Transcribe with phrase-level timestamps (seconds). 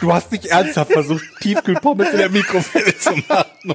[0.00, 3.74] Du hast nicht ernsthaft versucht, Tiefkühlpommes in der Mikrowelle zu machen.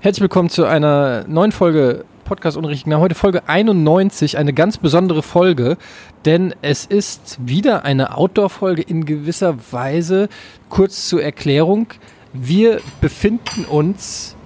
[0.00, 3.02] Herzlich willkommen zu einer neuen Folge Podcast ohne richtigen Namen.
[3.02, 5.78] Heute Folge 91, eine ganz besondere Folge,
[6.26, 10.28] denn es ist wieder eine Outdoor-Folge in gewisser Weise.
[10.68, 11.86] Kurz zur Erklärung.
[12.34, 14.36] Wir befinden uns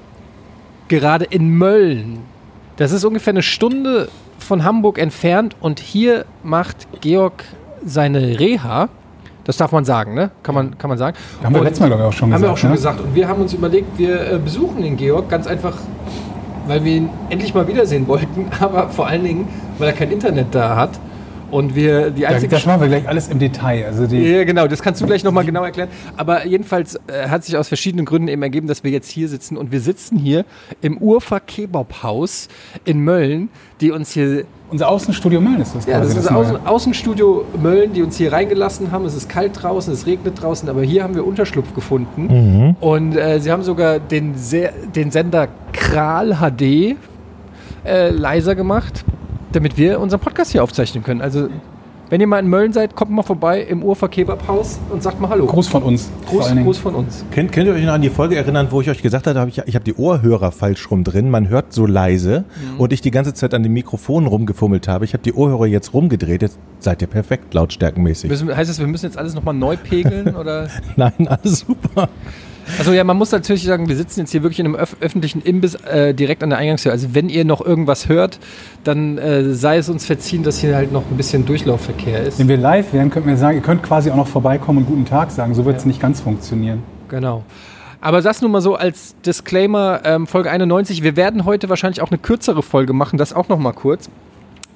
[0.87, 2.21] gerade in Mölln.
[2.77, 7.45] Das ist ungefähr eine Stunde von Hamburg entfernt und hier macht Georg
[7.85, 8.89] seine Reha.
[9.49, 10.31] Das darf man sagen, ne?
[10.43, 11.17] Kann man, kann man sagen.
[11.43, 12.49] Haben wir Und- letztes Mal, glaube ich, auch schon haben gesagt.
[12.51, 12.77] wir auch schon ne?
[12.77, 13.01] gesagt.
[13.01, 15.73] Und wir haben uns überlegt, wir äh, besuchen den Georg ganz einfach,
[16.67, 20.49] weil wir ihn endlich mal wiedersehen wollten, aber vor allen Dingen, weil er kein Internet
[20.55, 20.91] da hat.
[21.51, 22.55] Und wir die einzige.
[22.55, 23.87] Das machen wir gleich alles im Detail.
[23.87, 25.89] Also die, ja, genau, das kannst du gleich nochmal genau erklären.
[26.17, 29.57] Aber jedenfalls äh, hat sich aus verschiedenen Gründen eben ergeben, dass wir jetzt hier sitzen.
[29.57, 30.45] Und wir sitzen hier
[30.83, 32.49] im Urfa Kebab-Haus
[32.85, 33.49] in Mölln,
[33.81, 36.41] die uns hier unser Außenstudio Mölln ist das ja, das ist neue.
[36.41, 39.07] Außen, Außenstudio Mölln, die uns hier reingelassen haben.
[39.07, 42.77] Es ist kalt draußen, es regnet draußen, aber hier haben wir Unterschlupf gefunden.
[42.81, 46.97] Und äh, sie haben sogar den, Se den Sender Kral HD
[47.85, 49.05] äh, leiser gemacht,
[49.53, 51.21] damit wir unseren Podcast hier aufzeichnen können.
[51.21, 51.49] Also,
[52.11, 55.29] wenn ihr mal in Mölln seid, kommt mal vorbei im Urfer Kebabhaus und sagt mal
[55.29, 55.45] Hallo.
[55.45, 56.09] Gruß von uns.
[56.27, 56.55] Gruß.
[56.57, 57.23] Gruß von uns.
[57.31, 59.47] Könnt, könnt ihr euch noch an die Folge erinnern, wo ich euch gesagt habe, hab
[59.49, 62.81] ich, ich habe die Ohrhörer falsch rum drin, man hört so leise Mhm.
[62.81, 65.05] und ich die ganze Zeit an dem Mikrofon rumgefummelt habe.
[65.05, 68.31] Ich habe die Ohrhörer jetzt rumgedreht, jetzt seid ihr perfekt lautstärkenmäßig.
[68.31, 70.35] Müssen, heißt das, wir müssen jetzt alles nochmal neu pegeln?
[70.35, 70.69] oder?
[70.97, 72.09] Nein, alles super.
[72.79, 75.41] Also ja, man muss natürlich sagen, wir sitzen jetzt hier wirklich in einem öff öffentlichen
[75.43, 76.93] Imbiss äh, direkt an der Eingangstür.
[76.93, 78.39] Also wenn ihr noch irgendwas hört,
[78.85, 82.39] dann äh, sei es uns verziehen, dass hier halt noch ein bisschen Durchlaufverkehr ist.
[82.39, 85.05] Wenn wir live wären, könnten wir sagen, ihr könnt quasi auch noch vorbeikommen und guten
[85.05, 85.55] Tag sagen.
[85.55, 85.89] So wird es Ja.
[85.89, 86.83] nicht ganz funktionieren.
[87.09, 87.43] Genau.
[88.01, 91.03] Aber das nur mal so als Disclaimer, ähm, Folge 91.
[91.03, 94.09] Wir werden heute wahrscheinlich auch eine kürzere Folge machen, das auch noch mal kurz,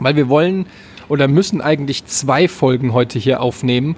[0.01, 0.67] weil wir wollen
[1.09, 3.97] oder müssen eigentlich zwei Folgen heute hier aufnehmen,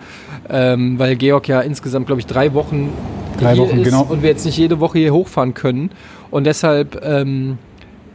[0.49, 2.91] ähm, weil Georg ja insgesamt, glaube ich, drei Wochen
[3.39, 4.03] Drei Wochen, ist genau.
[4.03, 5.91] und wir jetzt nicht jede Woche hier hochfahren können.
[6.31, 7.59] Und deshalb ähm,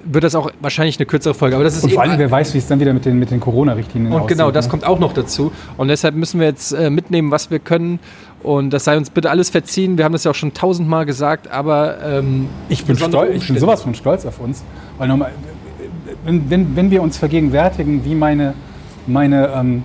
[0.04, 1.56] wird das auch wahrscheinlich eine kürzere Folge.
[1.56, 3.32] Aber das ist Und vor allem, wer weiß, wie es dann wieder mit den, mit
[3.32, 4.38] den Corona-Richtlinien und aussieht.
[4.38, 4.72] genau, das ne?
[4.72, 5.52] kommt auch noch dazu.
[5.78, 8.00] Und deshalb müssen wir jetzt äh, mitnehmen, was wir können.
[8.42, 9.98] Und das sei uns bitte alles verziehen.
[9.98, 13.58] Wir haben das ja auch schon tausendmal gesagt, aber ähm, Ich bin, stolz, ich bin
[13.58, 14.64] sowas von stolz auf uns.
[14.98, 15.32] Weil nochmal,
[16.26, 18.54] wenn, wenn, wenn wir uns vergegenwärtigen, wie meine,
[19.10, 19.84] meine ähm,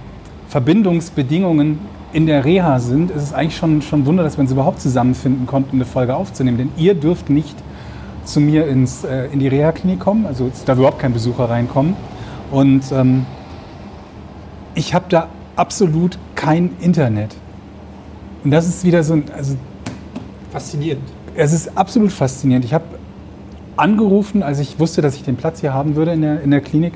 [0.48, 1.78] Verbindungsbedingungen
[2.12, 4.80] in der Reha sind, ist es eigentlich schon, schon ein Wunder, dass wir uns überhaupt
[4.80, 6.58] zusammenfinden konnten, eine Folge aufzunehmen.
[6.58, 7.56] Denn ihr dürft nicht
[8.24, 11.96] zu mir ins, äh, in die Reha-Klinik kommen, also darf überhaupt kein Besucher reinkommen.
[12.50, 13.26] Und ähm,
[14.74, 17.34] ich habe da absolut kein Internet.
[18.44, 19.56] Und das ist wieder so ein, also
[20.52, 21.02] faszinierend.
[21.34, 22.64] es ist absolut faszinierend.
[22.64, 22.84] Ich habe
[23.76, 26.60] angerufen, als ich wusste, dass ich den Platz hier haben würde in der, in der
[26.60, 26.92] Klinik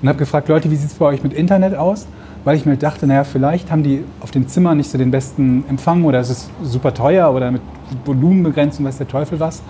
[0.00, 2.06] und habe gefragt, Leute, wie sieht es bei euch mit Internet aus?
[2.44, 5.64] Weil ich mir dachte, naja, vielleicht haben die auf den Zimmern nicht so den besten
[5.68, 7.62] Empfang oder es ist super teuer oder mit
[8.04, 9.62] Volumenbegrenzung, weiß der Teufel was.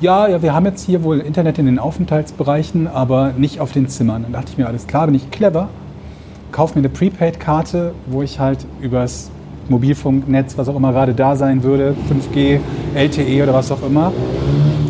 [0.00, 3.88] Ja, ja, wir haben jetzt hier wohl Internet in den Aufenthaltsbereichen, aber nicht auf den
[3.88, 4.22] Zimmern.
[4.24, 5.68] Dann dachte ich mir, alles klar, bin ich clever,
[6.50, 9.30] kaufe mir eine Prepaid-Karte, wo ich halt übers
[9.68, 12.58] Mobilfunknetz, was auch immer gerade da sein würde, 5G,
[12.94, 14.12] LTE oder was auch immer.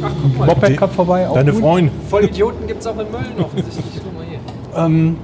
[0.02, 0.46] Ach, guck mal.
[0.46, 1.28] Moped kommt vorbei.
[1.28, 1.60] Auch Deine gut.
[1.60, 1.94] Freundin.
[2.08, 4.02] Vollidioten gibt es auch in Mölln offensichtlich.
[4.76, 5.16] Ähm,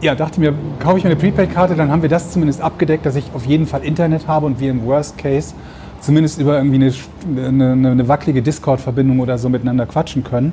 [0.00, 3.16] ja, dachte mir, kaufe ich mir eine Prepaid-Karte, dann haben wir das zumindest abgedeckt, dass
[3.16, 5.54] ich auf jeden Fall Internet habe und wir im Worst Case
[6.00, 6.92] zumindest über irgendwie
[7.36, 10.52] eine, eine, eine wackelige Discord-Verbindung oder so miteinander quatschen können.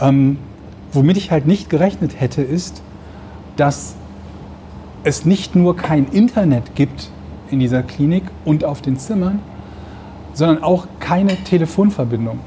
[0.00, 0.38] Ähm,
[0.92, 2.82] womit ich halt nicht gerechnet hätte, ist,
[3.56, 3.96] dass
[5.02, 7.10] es nicht nur kein Internet gibt
[7.50, 9.40] in dieser Klinik und auf den Zimmern,
[10.34, 12.38] sondern auch keine Telefonverbindung.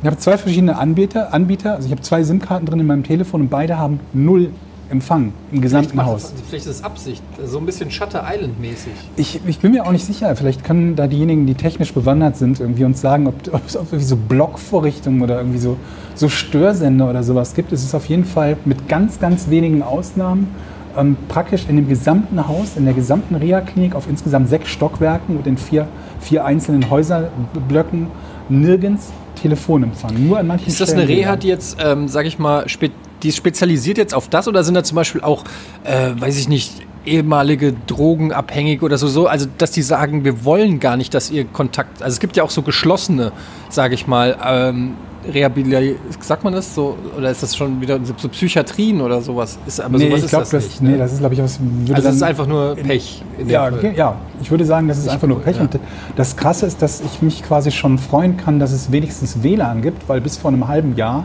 [0.00, 3.42] Ich habe zwei verschiedene Anbieter, Anbieter, also ich habe zwei SIM-Karten drin in meinem Telefon
[3.42, 4.50] und beide haben null
[4.90, 6.22] Empfang im gesamten macht Haus.
[6.22, 7.22] Das, vielleicht ist es Absicht.
[7.44, 8.92] So ein bisschen Shutter Island-mäßig.
[9.16, 10.34] Ich, ich bin mir auch nicht sicher.
[10.34, 14.00] Vielleicht können da diejenigen, die technisch bewandert sind, irgendwie uns sagen, ob, ob es irgendwie
[14.00, 15.76] so Blockvorrichtungen oder irgendwie so,
[16.14, 17.72] so Störsender oder sowas gibt.
[17.72, 20.48] Es ist auf jeden Fall mit ganz, ganz wenigen Ausnahmen
[20.96, 25.46] ähm, praktisch in dem gesamten Haus, in der gesamten Reha-Klinik auf insgesamt sechs Stockwerken und
[25.46, 25.86] in vier,
[26.20, 28.06] vier einzelnen Häuserblöcken
[28.48, 30.26] nirgends Telefonempfang.
[30.26, 31.36] Nur an manchen Ist das eine Stellen Reha, wieder.
[31.38, 32.90] die jetzt, ähm, sag ich mal, spe
[33.22, 35.42] die spezialisiert jetzt auf das oder sind da zum Beispiel auch,
[35.82, 36.70] äh, weiß ich nicht,
[37.04, 41.44] ehemalige Drogenabhängige oder so, so, also dass die sagen, wir wollen gar nicht, dass ihr
[41.44, 43.32] Kontakt, also es gibt ja auch so geschlossene,
[43.70, 44.94] sage ich mal, ähm,
[45.28, 49.58] Rehabilitation, sagt man das so, oder ist das schon wieder so Psychiatrien oder sowas?
[49.66, 50.82] Ist, aber nee, sowas ich glaube, das das, nicht.
[50.82, 50.98] nee, ne?
[50.98, 51.60] das ist, glaube ich, was.
[51.60, 53.22] würde also es ist einfach nur Pech.
[53.46, 53.94] Ja, Fall.
[53.94, 55.56] ja, ich würde sagen, das ist einfach nur Pech.
[55.56, 55.62] ja.
[55.62, 55.78] Und
[56.16, 60.08] das Krasse ist, dass ich mich quasi schon freuen kann, dass es wenigstens WLAN gibt,
[60.08, 61.24] weil bis vor einem halben Jahr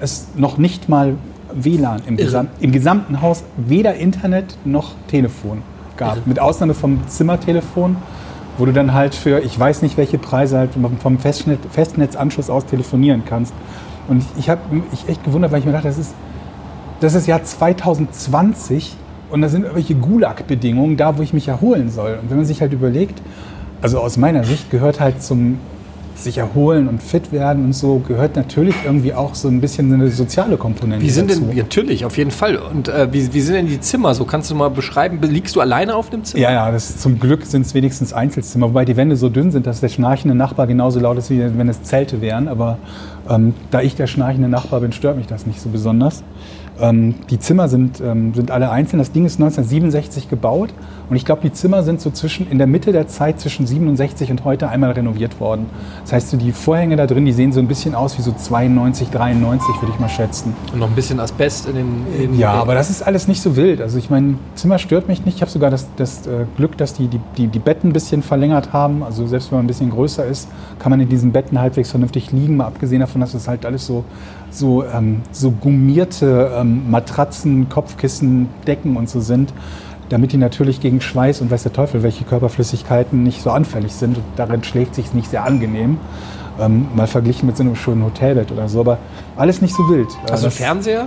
[0.00, 1.14] es noch nicht mal
[1.52, 2.26] WLAN im, Irre.
[2.26, 5.62] Gesam im gesamten Haus weder Internet noch Telefon
[5.96, 6.26] gab.
[6.26, 7.96] Mit Ausnahme vom Zimmertelefon,
[8.58, 10.70] wo du dann halt für, ich weiß nicht welche Preise, halt
[11.00, 13.54] vom Festnet Festnetzanschluss aus telefonieren kannst.
[14.08, 16.14] Und ich habe mich echt gewundert, weil ich mir dachte, das ist
[17.00, 18.96] das ist Jahr 2020
[19.30, 22.18] und da sind irgendwelche Gulag-Bedingungen da, wo ich mich erholen soll.
[22.22, 23.20] Und wenn man sich halt überlegt,
[23.82, 25.58] also aus meiner Sicht gehört halt zum
[26.14, 30.10] sich erholen und fit werden und so, gehört natürlich irgendwie auch so ein bisschen eine
[30.10, 31.42] soziale Komponente Wie sind dazu.
[31.42, 32.56] denn, natürlich, auf jeden Fall.
[32.56, 34.14] Und äh, wie, wie sind denn die Zimmer?
[34.14, 36.42] So kannst du mal beschreiben, liegst du alleine auf dem Zimmer?
[36.42, 39.66] Ja, ja, das, zum Glück sind es wenigstens Einzelzimmer, wobei die Wände so dünn sind,
[39.66, 42.48] dass der schnarchende Nachbar genauso laut ist, wie wenn es Zelte wären.
[42.48, 42.78] Aber
[43.28, 46.22] ähm, da ich der schnarchende Nachbar bin, stört mich das nicht so besonders.
[46.80, 48.98] Ähm, die Zimmer sind, ähm, sind alle einzeln.
[48.98, 50.70] Das Ding ist 1967 gebaut
[51.10, 54.30] und ich glaube, die Zimmer sind so zwischen in der Mitte der Zeit zwischen 67
[54.30, 55.66] und heute einmal renoviert worden.
[56.02, 58.32] Das heißt, so die Vorhänge da drin, die sehen so ein bisschen aus wie so
[58.32, 60.54] 92, 93, würde ich mal schätzen.
[60.72, 62.06] Und noch ein bisschen Asbest in den.
[62.14, 63.80] In den Ja, aber das ist alles nicht so wild.
[63.82, 65.36] Also ich meine, Zimmer stört mich nicht.
[65.36, 68.22] Ich habe sogar das, das äh, Glück, dass die, die, die, die Betten ein bisschen
[68.22, 69.02] verlängert haben.
[69.02, 70.48] Also selbst wenn man ein bisschen größer ist,
[70.78, 72.56] kann man in diesen Betten halbwegs vernünftig liegen.
[72.56, 74.04] Mal abgesehen davon, dass es halt alles so,
[74.50, 79.52] so, ähm, so gummierte ähm, Matratzen, Kopfkissen, Decken und so sind.
[80.10, 84.18] Damit die natürlich gegen Schweiß und weiß der Teufel, welche Körperflüssigkeiten nicht so anfällig sind.
[84.18, 85.98] Und darin schläft sich nicht sehr angenehm.
[86.60, 88.80] Ähm, mal verglichen mit so einem schönen Hotelbett oder so.
[88.80, 88.98] Aber
[89.36, 90.08] alles nicht so wild.
[90.30, 91.06] Einen das- Fernseher?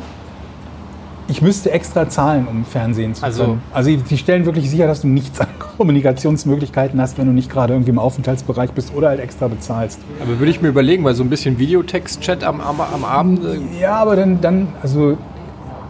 [1.30, 3.62] ich müsste extra zahlen, um Fernsehen zu Also- können.
[3.74, 7.74] Also die stellen wirklich sicher, dass du nichts an Kommunikationsmöglichkeiten hast, wenn du nicht gerade
[7.74, 10.00] irgendwie im Aufenthaltsbereich bist oder halt extra bezahlst.
[10.21, 13.44] Aber würde ich mir überlegen, weil so ein bisschen Videotext-Chat am, am, am Abend.
[13.44, 15.18] äh, Ja, aber dann, dann, also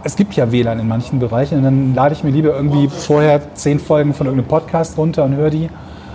[0.04, 3.54] es gibt ja WLAN in manchen Bereichen und dann lade ich mir lieber irgendwie vorher
[3.56, 5.70] zehn Folgen von irgendeinem Podcast runter und höre die,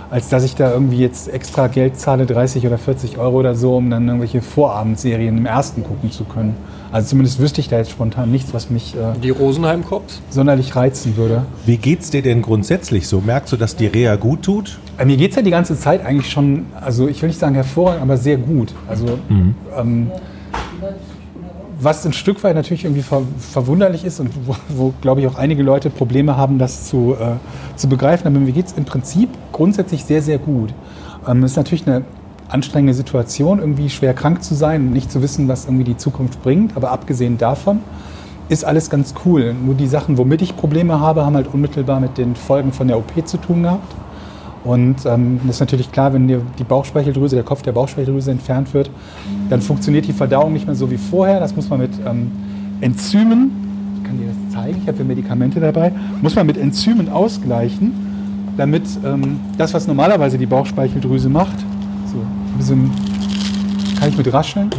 [0.09, 3.75] als dass ich da irgendwie jetzt extra Geld zahle, 30 oder 40 Euro oder so,
[3.77, 6.55] um dann irgendwelche Vorabendserien im ersten gucken zu können.
[6.91, 10.21] Also zumindest wüsste ich da jetzt spontan nichts, was mich äh, Die Rosenheim-Cops?
[10.29, 11.43] sonderlich reizen würde.
[11.65, 13.21] Wie geht's dir denn grundsätzlich so?
[13.21, 14.77] Merkst du, dass die Reha gut tut?
[14.99, 17.55] Äh, Mir geht es ja die ganze Zeit eigentlich schon, also ich will nicht sagen
[17.55, 18.71] hervorragend, aber sehr gut.
[18.87, 19.17] Also
[19.75, 20.11] ähm,
[21.83, 25.35] was ein Stück weit natürlich irgendwie ver verwunderlich ist und wo, wo glaube ich auch
[25.35, 27.35] einige Leute Probleme haben, das zu, äh,
[27.75, 28.27] zu begreifen.
[28.27, 30.73] Aber mir geht es im Prinzip grundsätzlich sehr, sehr gut.
[31.27, 32.03] Ähm, es ist natürlich eine
[32.49, 36.41] anstrengende Situation, irgendwie schwer krank zu sein und nicht zu wissen, was irgendwie die Zukunft
[36.43, 36.75] bringt.
[36.77, 37.79] Aber abgesehen davon
[38.49, 39.53] ist alles ganz cool.
[39.53, 42.97] Nur die Sachen, womit ich Probleme habe, haben halt unmittelbar mit den Folgen von der
[42.97, 43.93] OP zu tun gehabt.
[44.63, 48.89] Und ähm, ist natürlich klar, wenn dir die Bauchspeicheldrüse, der Kopf der Bauchspeicheldrüse entfernt wird,
[49.49, 51.39] dann funktioniert die Verdauung nicht mehr so wie vorher.
[51.39, 52.31] Das muss man mit ähm,
[52.79, 53.51] Enzymen,
[53.97, 57.91] ich kann dir das zeigen, ich habe hier Medikamente dabei, muss man mit Enzymen ausgleichen,
[58.55, 61.59] damit ähm, das, was normalerweise die Bauchspeicheldrüse macht,
[62.11, 62.91] so ein bisschen
[63.99, 64.69] kann ich mit rascheln.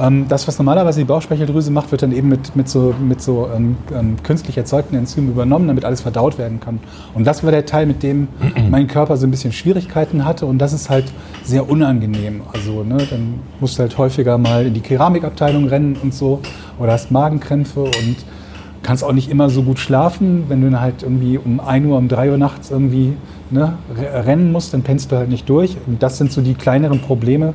[0.00, 3.48] Ähm, das, was normalerweise die Bauchspeicheldrüse macht, wird dann eben mit, mit so, mit so
[3.54, 6.80] ähm, ähm, künstlich erzeugten Enzymen übernommen, damit alles verdaut werden kann.
[7.14, 8.28] Und das war der Teil, mit dem
[8.70, 10.46] mein Körper so ein bisschen Schwierigkeiten hatte.
[10.46, 11.04] Und das ist halt
[11.44, 12.42] sehr unangenehm.
[12.52, 16.40] Also ne, dann musst du halt häufiger mal in die Keramikabteilung rennen und so.
[16.78, 18.16] Oder hast Magenkrämpfe und
[18.82, 20.44] kannst auch nicht immer so gut schlafen.
[20.48, 23.12] Wenn du dann halt irgendwie um 1 Uhr, um 3 Uhr nachts irgendwie
[23.50, 25.76] ne, re- rennen musst, dann pennst du halt nicht durch.
[25.86, 27.54] Und das sind so die kleineren Probleme,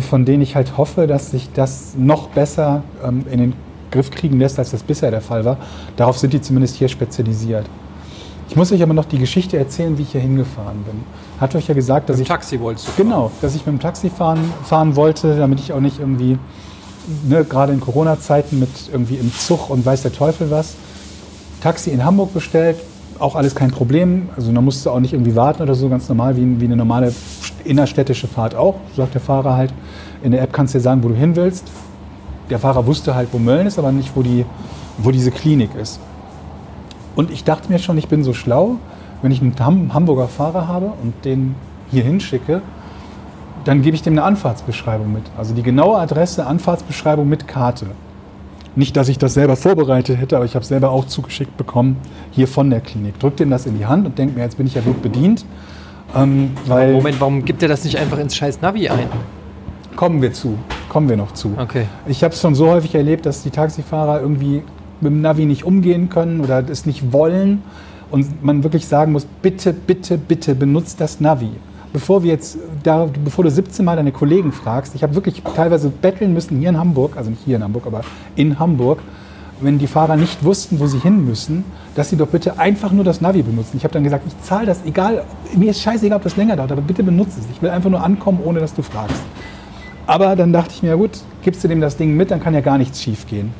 [0.00, 3.52] von denen ich halt hoffe, dass sich das noch besser ähm, in den
[3.90, 5.56] Griff kriegen lässt, als das bisher der Fall war.
[5.96, 7.66] Darauf sind die zumindest hier spezialisiert.
[8.48, 11.02] Ich muss euch aber noch die Geschichte erzählen, wie ich hier hingefahren bin.
[11.40, 13.06] Hat euch ja gesagt, dass Im ich Taxi wolltest du fahren.
[13.08, 16.38] Genau, dass ich mit dem Taxi fahren, fahren wollte, damit ich auch nicht irgendwie,
[17.28, 20.74] ne, gerade in Corona-Zeiten mit irgendwie im Zug und weiß der Teufel was.
[21.60, 22.76] Taxi in Hamburg bestellt,
[23.18, 24.28] auch alles kein Problem.
[24.36, 26.76] Also da musst du auch nicht irgendwie warten oder so, ganz normal, wie, wie eine
[26.76, 27.12] normale
[27.66, 29.72] innerstädtische Fahrt auch, sagt der Fahrer halt.
[30.22, 31.70] In der App kannst du dir sagen, wo du hin willst.
[32.50, 34.44] Der Fahrer wusste halt, wo Mölln ist, aber nicht, wo, die,
[34.98, 36.00] wo diese Klinik ist.
[37.16, 38.76] Und ich dachte mir schon, ich bin so schlau,
[39.22, 41.54] wenn ich einen Ham Hamburger Fahrer habe und den
[41.90, 42.62] hier hinschicke,
[43.64, 45.24] dann gebe ich dem eine Anfahrtsbeschreibung mit.
[45.36, 47.86] Also die genaue Adresse, Anfahrtsbeschreibung mit Karte.
[48.76, 51.96] Nicht, dass ich das selber vorbereitet hätte, aber ich habe es selber auch zugeschickt bekommen,
[52.30, 53.18] hier von der Klinik.
[53.18, 55.46] Drück dem das in die Hand und denke mir, jetzt bin ich ja gut bedient.
[56.14, 59.08] Ähm, weil Moment, warum gibt er das nicht einfach ins scheiß Navi ein?
[59.96, 60.58] kommen wir zu,
[60.88, 61.54] kommen wir noch zu.
[61.58, 61.86] Okay.
[62.06, 64.62] Ich habe es schon so häufig erlebt, dass die Taxifahrer irgendwie
[65.00, 67.62] mit dem Navi nicht umgehen können oder es nicht wollen
[68.10, 71.50] und man wirklich sagen muss, bitte, bitte, bitte benutzt das Navi.
[71.92, 75.88] Bevor wir jetzt, da, bevor du 17 Mal deine Kollegen fragst, ich habe wirklich teilweise
[75.88, 78.02] betteln müssen hier in Hamburg, also nicht hier in Hamburg, aber
[78.36, 79.00] in Hamburg,
[79.60, 83.04] wenn die Fahrer nicht wussten, wo sie hin müssen, dass sie doch bitte einfach nur
[83.04, 83.76] das Navi benutzen.
[83.76, 86.72] Ich habe dann gesagt, ich zahle das, egal, mir ist scheißegal, ob das länger dauert,
[86.72, 87.46] aber bitte benutze es.
[87.50, 89.22] Ich will einfach nur ankommen, ohne dass du fragst.
[90.06, 92.54] Aber dann dachte ich mir, ja gut, gibst du dem das Ding mit, dann kann
[92.54, 93.52] ja gar nichts schief gehen.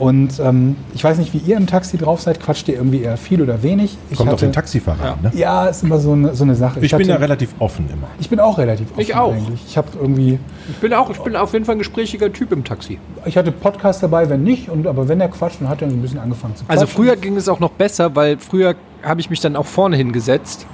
[0.00, 2.40] Und ähm, ich weiß nicht, wie ihr im Taxi drauf seid.
[2.40, 3.96] Quatscht ihr irgendwie eher viel oder wenig?
[4.10, 5.18] Ich Kommt auf hatte- den Taxifahrer an.
[5.22, 5.30] Ne?
[5.34, 6.80] Ja, ist immer so eine, so eine Sache.
[6.80, 8.08] Ich bin hatte- da relativ offen immer.
[8.18, 9.32] ich bin auch relativ offen Ich auch.
[9.32, 9.60] eigentlich.
[9.68, 10.38] Ich habe irgendwie,
[10.70, 12.98] Ich bin auch, ich bin auf jeden Fall ein gesprächiger Typ im Taxi.
[13.26, 15.96] ich hatte Podcast dabei, wenn nicht, und, aber wenn er quatscht, dann hat er so
[15.96, 16.80] ein bisschen angefangen zu quatschen.
[16.80, 19.96] Also früher ging es auch noch besser, weil früher habe ich mich dann auch vorne
[19.96, 20.66] hingesetzt,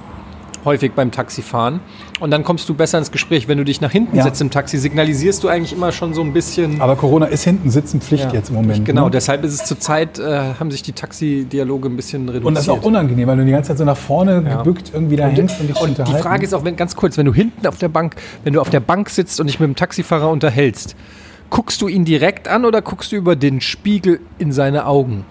[0.65, 1.79] häufig beim Taxifahren.
[2.19, 3.47] Und dann kommst du besser ins Gespräch.
[3.47, 4.23] Wenn du dich nach hinten Ja.
[4.23, 6.81] setzt im Taxi, signalisierst du eigentlich immer schon so ein bisschen.
[6.81, 8.33] Aber Corona ist hinten sitzen Pflicht Ja.
[8.33, 8.85] jetzt im Moment.
[8.85, 9.11] Genau, ne?
[9.11, 12.45] deshalb ist es zurzeit, äh, haben sich die Taxi-Dialoge ein bisschen reduziert.
[12.45, 14.57] Und das ist auch unangenehm, weil du die ganze Zeit so nach vorne Ja.
[14.57, 16.13] gebückt irgendwie da hängst und dich Und die.
[16.13, 18.69] Frage ist auch, wenn, ganz kurz, wenn du hinten auf der Bank, wenn du auf
[18.69, 20.95] der Bank sitzt und dich mit dem Taxifahrer unterhältst,
[21.49, 25.23] guckst du ihn direkt an oder guckst du über den Spiegel in seine Augen?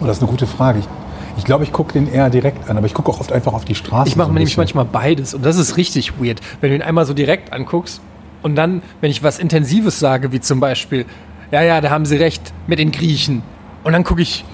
[0.00, 0.80] Oh, das ist eine gute Frage.
[0.80, 0.86] Ich,
[1.36, 3.64] ich glaube, ich gucke den eher direkt an, aber ich gucke auch oft einfach auf
[3.64, 4.08] die Straße.
[4.08, 4.60] Ich mache so nämlich bisschen.
[4.60, 8.00] manchmal beides und das ist richtig weird, wenn du ihn einmal so direkt anguckst
[8.42, 11.04] und dann, wenn ich was Intensives sage, wie zum Beispiel,
[11.50, 13.42] ja, ja, da haben sie recht mit den Griechen
[13.84, 14.44] und dann gucke ich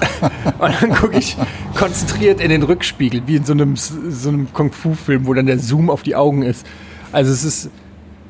[0.58, 1.36] und dann gucke ich
[1.74, 5.90] konzentriert in den Rückspiegel, wie in so einem, so einem Kung-Fu-Film, wo dann der Zoom
[5.90, 6.66] auf die Augen ist.
[7.12, 7.70] Also es ist,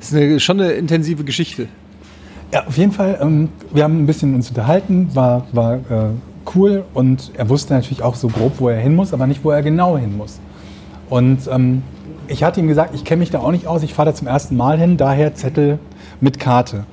[0.01, 1.69] es ist eine, schon eine intensive Geschichte.
[2.53, 3.19] Ja, auf jeden Fall.
[3.21, 6.11] Ähm, wir haben ein bisschen uns unterhalten, war, war äh,
[6.55, 9.51] cool und er wusste natürlich auch so grob, wo er hin muss, aber nicht, wo
[9.51, 10.39] er genau hin muss.
[11.09, 11.83] Und ähm,
[12.29, 14.27] ich hatte ihm gesagt, ich kenne mich da auch nicht aus, ich fahre da zum
[14.27, 15.79] ersten Mal hin, daher Zettel
[16.21, 16.85] mit Karte.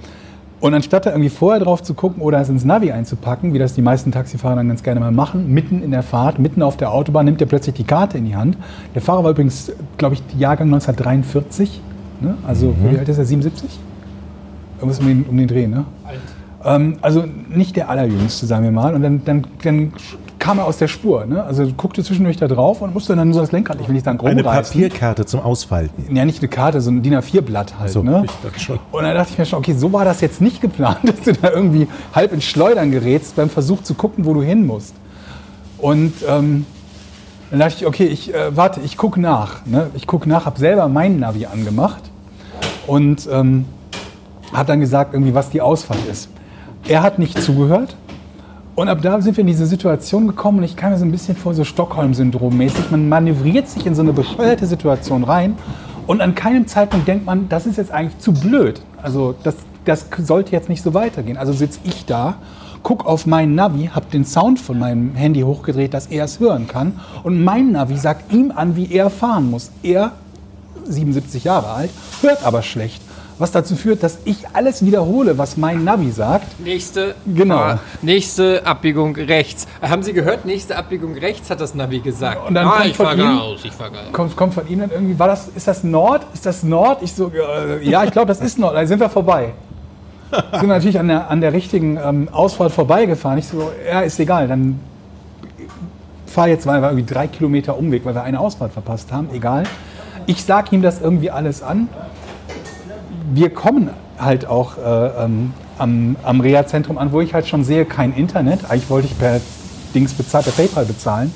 [0.59, 3.73] Und anstatt da irgendwie vorher drauf zu gucken oder es ins Navi einzupacken, wie das
[3.73, 6.93] die meisten Taxifahrer dann ganz gerne mal machen, mitten in der Fahrt, mitten auf der
[6.93, 8.57] Autobahn, nimmt er plötzlich die Karte in die Hand.
[8.95, 11.81] Der Fahrer war übrigens, glaube ich, Jahrgang 1943.
[12.21, 12.37] Ne?
[12.47, 13.25] Also, wie alt ist er?
[13.25, 13.77] 77?
[14.77, 15.83] Irgendwas um den, um den Dreh, ne?
[16.65, 18.93] Ähm, also nicht der allerjüngste, sagen wir mal.
[18.93, 19.93] Und dann, dann, dann
[20.43, 21.25] kam er aus der Spur.
[21.25, 21.41] Ne?
[21.43, 24.19] Also guckte zwischendurch da drauf und musste dann so das Lenkrad, ich will nicht sagen,
[24.19, 24.73] Eine rumreißen.
[24.73, 26.13] Papierkarte zum Ausfalten.
[26.13, 27.91] Ja, nicht eine Karte, so ein DIN A4-Blatt halt.
[27.91, 28.25] So, ne?
[28.91, 31.31] Und dann dachte ich mir schon, okay, so war das jetzt nicht geplant, dass du
[31.31, 34.95] da irgendwie halb ins Schleudern gerätst beim Versuch zu gucken, wo du hin musst.
[35.77, 36.65] Und ähm,
[37.49, 39.65] dann dachte ich, okay, ich äh, warte, ich gucke nach.
[39.65, 39.91] Ne?
[39.93, 42.03] Ich gucke nach, habe selber mein Navi angemacht
[42.85, 43.65] und ähm,
[44.51, 46.29] hat dann gesagt, irgendwie, was die Ausfahrt ist.
[46.87, 47.95] Er hat nicht zugehört.
[48.75, 51.11] Und ab da sind wir in diese Situation gekommen und ich kam mir so ein
[51.11, 52.89] bisschen vor, so Stockholm-Syndrom-mäßig.
[52.91, 55.55] Man manövriert sich in so eine bescheuerte Situation rein
[56.07, 58.81] und an keinem Zeitpunkt denkt man, das ist jetzt eigentlich zu blöd.
[59.01, 61.37] Also das, das sollte jetzt nicht so weitergehen.
[61.37, 62.35] Also sitze ich da,
[62.81, 66.67] guck auf mein Navi, habe den Sound von meinem Handy hochgedreht, dass er es hören
[66.67, 66.99] kann.
[67.21, 69.71] Und mein Navi sagt ihm an, wie er fahren muss.
[69.83, 70.13] Er
[70.85, 73.01] 77 Jahre alt, hört aber schlecht.
[73.39, 76.59] Was dazu führt, dass ich alles wiederhole, was mein Navi sagt.
[76.59, 77.79] Nächste, Genau.
[78.01, 79.67] Nächste Abbiegung rechts.
[79.81, 80.45] Haben Sie gehört?
[80.45, 82.47] Nächste Abbiegung rechts hat das Navi gesagt.
[82.47, 84.13] Und dann ah, kommt ich von fahr ihm- geradeaus, ich fahr geradeaus.
[84.13, 86.25] Kommt, kommt von ihm dann irgendwie, war das, ist das Nord?
[86.33, 87.01] Ist das Nord?
[87.01, 88.75] Ich so, äh, ja, ich glaube, das ist Nord.
[88.75, 89.53] Da sind wir vorbei.
[90.59, 93.37] Sind natürlich an der, an der richtigen ähm, Ausfahrt vorbeigefahren.
[93.37, 94.79] Ich so, ja, ist egal, dann
[96.25, 99.63] fahr jetzt, wir irgendwie drei Kilometer Umweg, weil wir eine Ausfahrt verpasst haben, egal.
[100.25, 101.87] Ich sag ihm das irgendwie alles an.
[103.31, 107.85] Wir kommen halt auch äh, ähm, am, am Reha-Zentrum an, wo ich halt schon sehe,
[107.85, 108.69] kein Internet.
[108.69, 109.39] Eigentlich wollte ich per
[109.93, 111.33] Dings bezahlen, per PayPal bezahlen.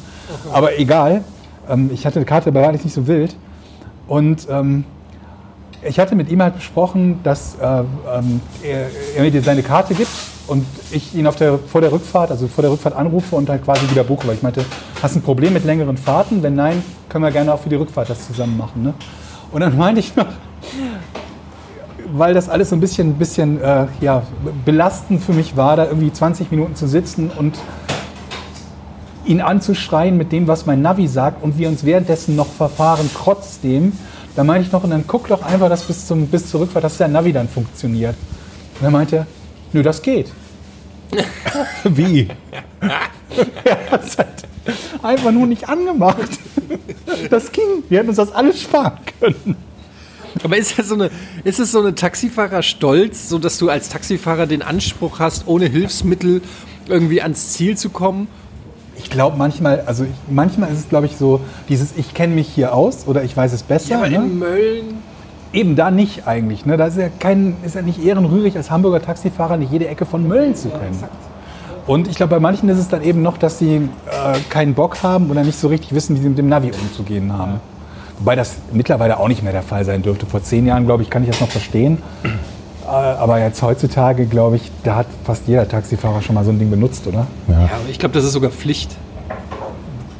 [0.51, 1.23] Aber egal.
[1.69, 3.35] Ähm, ich hatte eine Karte, aber war nicht so wild.
[4.07, 4.85] Und ähm,
[5.81, 10.09] ich hatte mit ihm halt besprochen, dass äh, ähm, er, er mir seine Karte gibt
[10.47, 13.63] und ich ihn auf der, vor der Rückfahrt, also vor der Rückfahrt anrufe und halt
[13.63, 14.27] quasi wieder buche.
[14.27, 14.65] Weil ich meinte,
[15.01, 16.41] hast du ein Problem mit längeren Fahrten?
[16.41, 18.83] Wenn nein, können wir gerne auch für die Rückfahrt das zusammen machen.
[18.83, 18.93] Ne?
[19.51, 20.27] Und dann meinte ich noch,
[22.13, 24.23] weil das alles so ein bisschen, bisschen äh, ja,
[24.65, 27.57] belastend für mich war, da irgendwie 20 Minuten zu sitzen und
[29.25, 33.93] ihn anzuschreien mit dem, was mein Navi sagt und wir uns währenddessen noch verfahren trotzdem.
[34.35, 36.83] Da meinte ich noch, und dann guck doch einfach, dass bis, zum, bis zur Rückfahrt,
[36.83, 38.15] dass der Navi dann funktioniert.
[38.79, 39.27] Und er meinte,
[39.73, 40.31] nö, das geht.
[41.83, 42.27] Wie?
[43.63, 44.47] Er hat es halt
[45.03, 46.39] einfach nur nicht angemacht.
[47.29, 47.83] Das ging.
[47.87, 49.55] Wir hätten uns das alles sparen können.
[50.43, 51.09] Aber ist das so eine,
[51.43, 56.41] ist es so eine Taxifahrer-Stolz, so dass du als Taxifahrer den Anspruch hast, ohne Hilfsmittel
[56.87, 58.27] irgendwie ans Ziel zu kommen?
[58.95, 61.39] Ich glaube manchmal, also ich, manchmal ist es, glaube ich, so
[61.69, 63.97] dieses, ich kenne mich hier aus oder ich weiß es besser.
[63.97, 64.15] aber ne?
[64.15, 64.83] in Mölln.
[65.53, 66.65] Eben da nicht eigentlich.
[66.65, 66.77] Ne?
[66.77, 70.27] Da ist ja, kein, ist ja nicht ehrenrührig, als Hamburger Taxifahrer nicht jede Ecke von
[70.27, 71.03] Mölln zu kennen.
[71.85, 75.03] Und ich glaube, bei manchen ist es dann eben noch, dass sie äh, keinen Bock
[75.03, 77.61] haben oder nicht so richtig wissen, wie sie mit dem Navi umzugehen haben.
[78.19, 80.25] Wobei das mittlerweile auch nicht mehr der Fall sein dürfte.
[80.25, 81.99] Vor zehn Jahren, glaube ich, kann ich das noch verstehen.
[82.85, 86.59] Äh, aber jetzt heutzutage, glaube ich, da hat fast jeder Taxifahrer schon mal so ein
[86.59, 87.27] Ding benutzt, oder?
[87.47, 88.95] Ja, aber ich glaube, das ist sogar Pflicht.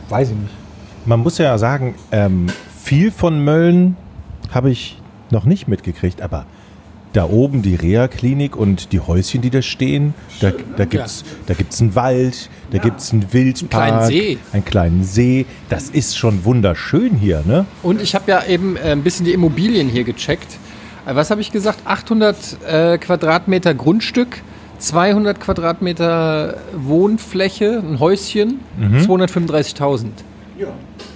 [0.09, 0.53] Weiß ich nicht.
[1.05, 2.47] Man muss ja sagen, ähm,
[2.83, 3.95] viel von Mölln
[4.51, 5.01] habe ich
[5.31, 6.45] noch nicht mitgekriegt, aber
[7.17, 11.55] da oben die Reha-Klinik und die Häuschen, die da stehen, da, da gibt es da
[11.55, 14.38] gibt's einen Wald, da gibt es einen Wildpark, kleinen See.
[14.53, 15.47] einen kleinen See.
[15.67, 17.65] Das ist schon wunderschön hier, ne?
[17.81, 20.59] Und ich habe ja eben äh, ein bisschen die Immobilien hier gecheckt.
[21.07, 21.79] Äh, Was habe ich gesagt?
[21.86, 22.36] 800
[22.67, 24.43] äh, Quadratmeter Grundstück,
[24.77, 30.05] 200 Quadratmeter Wohnfläche, ein Häuschen, 235.000.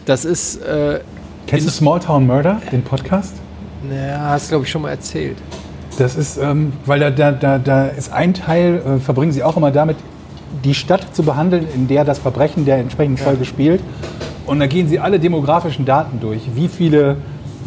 [0.05, 1.00] Das ist, äh,
[1.46, 3.36] Kennst du Small Town Murder, den Podcast?
[3.88, 5.38] naja, hast glaube ich schon mal erzählt.
[5.98, 9.57] Das ist, ähm, weil da, da, da, da ist ein Teil, äh, verbringen sie auch
[9.57, 9.98] immer damit,
[10.63, 13.81] die Stadt zu behandeln, in der das Verbrechen der entsprechenden Folge spielt.
[14.45, 16.41] Und da gehen sie alle demografischen Daten durch.
[16.55, 17.17] Wie viele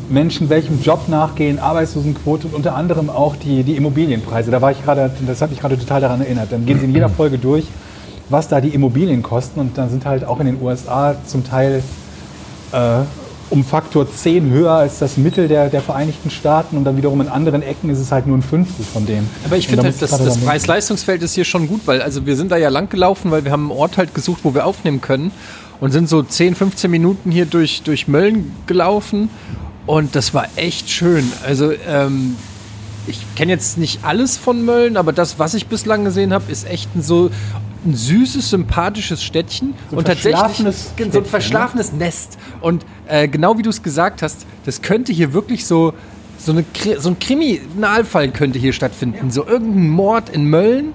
[0.09, 4.51] Menschen welchem Job nachgehen, Arbeitslosenquote und unter anderem auch die, die Immobilienpreise.
[4.51, 6.53] Da war ich gerade, das hat mich gerade total daran erinnert.
[6.53, 7.67] Dann gehen sie in jeder Folge durch,
[8.29, 9.61] was da die Immobilien kosten.
[9.61, 11.83] Und dann sind halt auch in den USA zum Teil
[12.73, 13.01] äh,
[13.55, 17.29] um Faktor 10 höher als das Mittel der, der Vereinigten Staaten und dann wiederum in
[17.29, 19.29] anderen Ecken ist es halt nur ein Fünftel von dem.
[19.45, 20.39] Aber ich finde halt, das, das.
[20.39, 23.53] Preis-Leistungsfeld ist hier schon gut, weil also wir sind da ja lang gelaufen, weil wir
[23.53, 25.31] haben einen Ort halt gesucht, wo wir aufnehmen können
[25.81, 29.31] und sind so 10, 15 Minuten hier durch, durch Mölln gelaufen
[29.87, 31.31] und das war echt schön.
[31.47, 32.35] Also ähm,
[33.07, 36.69] ich kenne jetzt nicht alles von Mölln, aber das, was ich bislang gesehen habe, ist
[36.69, 37.31] echt ein so
[37.85, 42.39] ein süßes, sympathisches Städtchen So und tatsächlich verschlafenes so Städtchen, ein verschlafenes Nest.
[42.61, 45.95] Und äh, genau wie du es gesagt hast, das könnte hier wirklich so
[46.39, 46.65] so, eine,
[46.99, 49.31] so ein Kriminalfall könnte hier stattfinden.
[49.31, 50.93] So irgendein Mord in Mölln.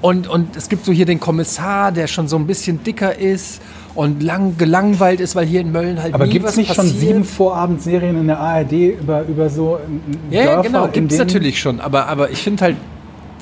[0.00, 3.62] Und, und es gibt so hier den Kommissar, der schon so ein bisschen dicker ist
[3.94, 7.00] und lang gelangweilt ist, weil hier in Mölln halt Aber gibt es nicht schon passiert.
[7.00, 11.18] sieben Vorabendserien in der ARD über, über so ähm, Ja, ja, Dörfer, genau, gibt es
[11.18, 11.80] natürlich schon.
[11.80, 12.76] Aber, aber ich finde halt,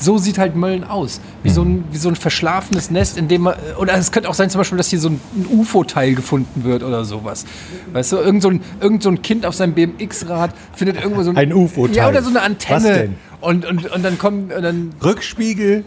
[0.01, 1.21] so sieht halt Mölln aus.
[1.43, 3.55] Wie, so ein, wie so ein verschlafenes Nest, in dem man.
[3.79, 6.83] Oder es könnte auch sein, zum Beispiel, dass hier so ein, ein UFO-Teil gefunden wird
[6.83, 7.45] oder sowas.
[7.93, 11.31] Weißt du, irgend so ein, irgend so ein Kind auf seinem BMX-Rad findet irgendwo so
[11.31, 11.37] ein.
[11.37, 11.97] Ein UFO-Teil.
[11.97, 12.93] Ja, oder so eine Was Antenne.
[12.95, 13.15] denn?
[13.41, 14.51] Und, und, und dann kommen.
[14.51, 15.85] Und dann, Rückspiegel,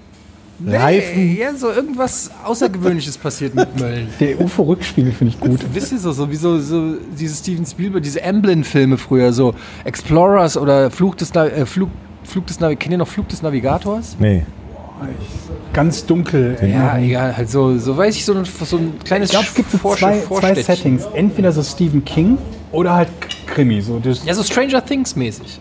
[0.59, 1.35] Nee, Reifen.
[1.35, 4.07] ja, so irgendwas Außergewöhnliches passiert mit Mölln.
[4.19, 5.59] Der UFO-Rückspiegel finde ich gut.
[5.73, 10.55] Wisst ihr so, so wie so, so diese Steven Spielberg, diese Amblin-Filme früher, so Explorers
[10.55, 11.89] oder Fluch des, äh, Flug,
[12.25, 12.79] Flug des Navigators.
[12.83, 14.15] Kennt ihr noch Flug des Navigators?
[14.19, 14.43] Nee.
[15.73, 16.57] Ganz dunkel.
[16.61, 19.55] Ja, egal, halt so, so weiß ich, so ein, so ein kleines Ich glaube, es
[19.55, 20.63] gibt so Vorsch- zwei, zwei Vorstädtchen.
[20.99, 21.05] Settings.
[21.13, 22.37] Entweder so Stephen King
[22.71, 23.09] oder halt
[23.47, 23.81] Krimi.
[23.81, 25.59] So das, Ja, so Stranger Things mäßig.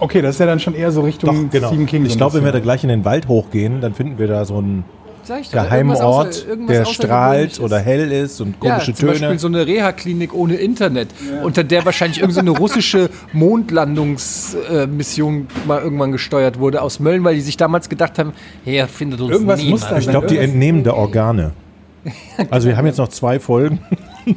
[0.00, 1.68] okay, das ist ja dann schon eher so Richtung Doch, genau.
[1.68, 2.02] Stephen King.
[2.02, 4.28] so ich ein glaube, wenn wir da gleich in den Wald hochgehen, dann finden wir
[4.28, 4.84] da so einen
[5.26, 8.72] Sag ich doch, geheimen irgendwas Ort, außer- irgendwas der strahlt oder hell ist und Ja,
[8.74, 9.38] komische zum Beispiel Töne.
[9.38, 11.08] so eine Reha-Klinik ohne Internet,
[11.42, 17.34] unter der wahrscheinlich irgendeine so eine russische Mondlandungsmission mal irgendwann gesteuert wurde aus Mölln, weil
[17.36, 18.32] die sich damals gedacht haben,
[18.64, 19.80] hier findet uns Irgendwas niemand.
[19.80, 21.52] muss da Ich glaube, die entnehmen der Organe.
[22.50, 23.80] Also wir haben jetzt noch zwei Folgen.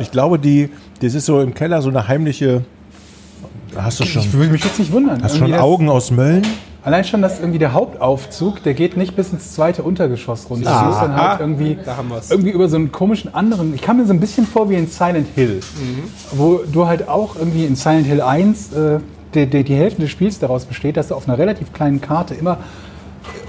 [0.00, 0.70] Ich glaube, die,
[1.02, 2.64] das ist so im Keller so eine heimliche.
[3.76, 5.22] Hast du schon, Ich würde mich jetzt nicht wundern.
[5.22, 6.40] hast Irgendwie schon Augen aus Mölln?
[6.84, 10.70] Allein schon, dass irgendwie der Hauptaufzug, der geht nicht bis ins zweite Untergeschoss runter.
[10.70, 10.84] Ah.
[10.84, 11.78] Das ist dann halt irgendwie,
[12.28, 13.72] irgendwie über so einen komischen anderen.
[13.74, 15.60] Ich kam mir so ein bisschen vor wie in Silent Hill,
[16.32, 18.98] wo du halt auch irgendwie in Silent Hill 1 äh,
[19.34, 22.34] die, die, die Hälfte des Spiels daraus besteht, dass du auf einer relativ kleinen Karte
[22.34, 22.58] immer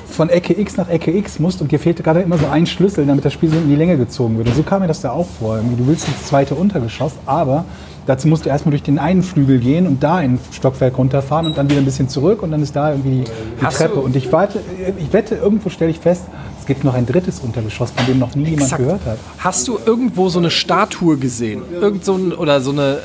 [0.10, 3.06] von Ecke X nach Ecke X musst und dir fehlte gerade immer so ein Schlüssel,
[3.06, 4.48] damit das Spiel so in die Länge gezogen wird.
[4.48, 5.58] Und so kam mir das da auch vor.
[5.58, 7.66] Irgendwie, du willst ins zweite Untergeschoss, aber
[8.06, 11.58] dazu musst du erstmal durch den einen Flügel gehen und da ein Stockwerk runterfahren und
[11.58, 13.96] dann wieder ein bisschen zurück und dann ist da irgendwie die, Hast Treppe.
[13.96, 14.60] du- Und ich warte,
[14.98, 16.24] ich wette, irgendwo stelle ich fest,
[16.60, 18.84] es gibt noch ein drittes Untergeschoss, von dem noch nie jemand Exakt.
[18.84, 19.18] gehört hat.
[19.40, 21.62] Hast du irgendwo so eine Statue gesehen?
[21.80, 23.00] Irgend so ein, oder so eine,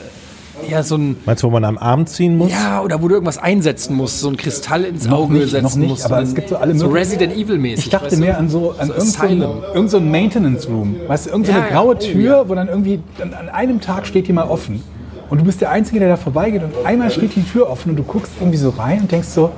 [0.68, 2.50] ja, so ein, Meinst du, wo man am Arm ziehen muss?
[2.50, 5.64] ja, oder wo du irgendwas einsetzen musst, so ein Kristall ins Noch Auge nicht, setzen
[5.64, 6.04] noch nicht, musst.
[6.06, 7.86] aber es gibt so alle so Resident Evil mäßig.
[7.86, 9.62] Ich dachte mehr an so, an So irgend so ein, Asylum.
[9.74, 10.96] irgend so Maintenance Room.
[11.06, 14.06] Weißt du, irgend so Ja, graue Oh, Tür, wo dann irgendwie an, an einem Tag
[14.06, 14.82] steht die mal offen.
[15.30, 17.96] Und du bist der Einzige, der da vorbeigeht und einmal steht die Tür offen und
[17.96, 19.50] du guckst irgendwie so rein und denkst so,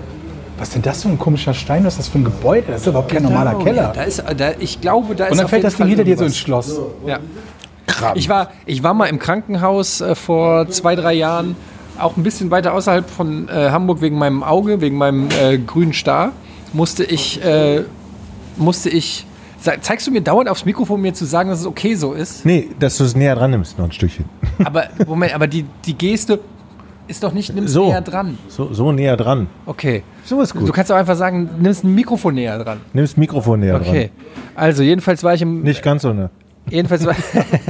[0.58, 1.84] was ist denn das für ein komischer Stein?
[1.84, 2.66] Was ist das für ein Gebäude?
[2.72, 3.82] Das ist überhaupt kein normaler Genau, Keller.
[3.82, 6.18] Ja, da ist, da, ich glaube, da ist und dann fällt das Ding hinter dir
[6.18, 6.36] so ins.
[6.36, 6.78] Schloss.
[7.06, 7.18] Ja.
[8.14, 11.56] Ich war, ich war mal im Krankenhaus äh, vor zwei, drei Jahren,
[11.98, 15.92] auch ein bisschen weiter außerhalb von äh, Hamburg wegen meinem Auge, wegen meinem äh, grünen
[15.92, 16.32] Star.
[16.72, 17.82] Musste ich, äh,
[18.56, 19.26] musste ich.
[19.82, 22.46] Zeigst du mir dauernd aufs Mikrofon, mir zu sagen, dass es okay so ist?
[22.46, 24.24] Nee, dass du es näher dran nimmst, noch ein Stückchen.
[24.64, 26.40] Aber Moment, aber die, die Geste,
[27.06, 27.88] ist doch nicht, nimm's So.
[27.88, 28.38] näher dran.
[28.48, 29.48] So, so näher dran.
[29.66, 30.02] Okay.
[30.24, 30.72] So ist Du gut.
[30.72, 32.78] kannst auch einfach sagen, nimmst ein Mikrofon näher dran.
[32.92, 34.10] Nimm das Mikrofon näher Okay.
[34.54, 35.62] Also jedenfalls war ich im dran.
[35.64, 36.30] Nicht ganz so ne.
[36.70, 37.14] Jedenfalls war,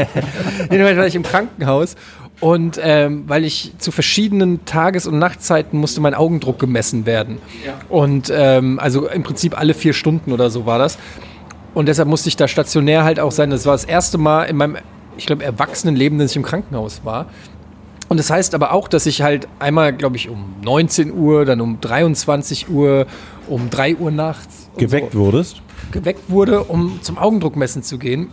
[0.71, 1.97] jedenfalls war ich im Krankenhaus
[2.41, 7.39] und ähm, weil ich zu verschiedenen Tages- und Nachtzeiten musste mein Augendruck gemessen werden.
[7.89, 10.99] Und ähm, also im Prinzip alle vier Stunden oder so war das.
[11.75, 13.51] Und deshalb musste ich da stationär halt auch sein.
[13.51, 14.77] Das war das erste Mal in meinem,
[15.19, 17.27] ich glaube, Erwachsenenleben, dass ich im Krankenhaus war.
[18.09, 21.61] Und das heißt aber auch, dass ich halt einmal, glaube ich, um 19 Uhr, dann
[21.61, 23.07] um 23 Uhr,
[23.49, 25.63] um 3 Uhr nachts Geweckt so wurdest.
[25.93, 28.31] Geweckt wurde, um zum Augendruckmessen zu gehen.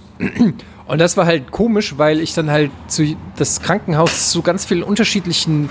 [0.88, 4.84] Und das war halt komisch, weil ich dann halt zu das Krankenhaus zu ganz vielen
[4.84, 5.70] unterschiedlichen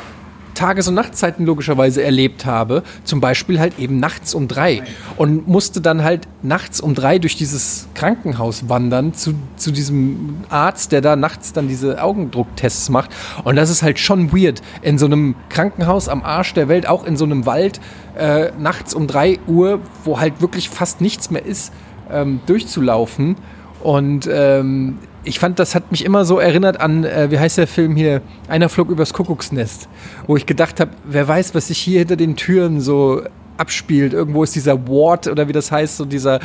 [0.57, 2.83] Tages- und Nachtzeiten logischerweise erlebt habe.
[3.05, 4.83] Zum Beispiel halt eben nachts um drei.
[5.17, 10.91] Und musste dann halt nachts um drei durch dieses Krankenhaus wandern zu, zu diesem Arzt,
[10.91, 13.11] der da nachts dann diese Augendrucktests macht.
[13.45, 14.63] Und das ist halt schon weird.
[14.83, 17.81] In so einem Krankenhaus am Arsch der Welt, auch in so einem Wald,
[18.17, 21.73] äh, nachts um drei Uhr, wo halt wirklich fast nichts mehr ist,
[22.11, 23.37] ähm, durchzulaufen.
[23.83, 27.67] Und ähm, ich fand, das hat mich immer so erinnert an, äh, wie heißt der
[27.67, 28.23] Film hier?
[28.49, 29.89] Einer flog übers Kuckucksnest.
[30.27, 33.23] Wo ich gedacht habe, wer weiß, was sich hier hinter den Türen so
[33.59, 34.13] abspielt.
[34.13, 36.41] Irgendwo ist dieser Ward oder wie das heißt, so dieser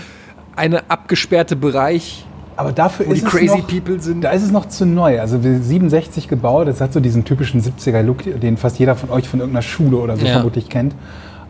[0.56, 2.26] eine abgesperrte Bereich,
[2.58, 4.22] Aber dafür wo ist die es crazy noch, people sind.
[4.24, 5.20] Da ist es noch zu neu.
[5.22, 9.28] Also wir 67 gebaut, das hat so diesen typischen 70er-Look, den fast jeder von euch
[9.28, 10.34] von irgendeiner Schule oder so Ja.
[10.34, 10.94] vermutlich kennt.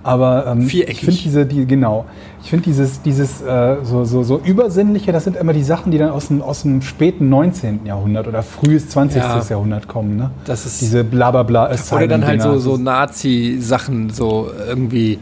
[0.04, 0.98] Aber ähm, Viereckig.
[0.98, 2.06] ich finde diese, die, genau,
[2.44, 6.00] ich finde dieses, dieses äh, so, so, so übersinnliche, das sind immer die Sachen, die
[6.00, 7.86] dann aus dem, aus dem späten 19.
[7.86, 9.22] Jahrhundert oder frühes 20.
[9.22, 9.40] Ja.
[9.48, 10.18] Jahrhundert kommen.
[10.18, 10.32] Ne?
[10.46, 15.20] Das ist- diese blablabla Oder dann halt so, so Nazi-Sachen, so irgendwie.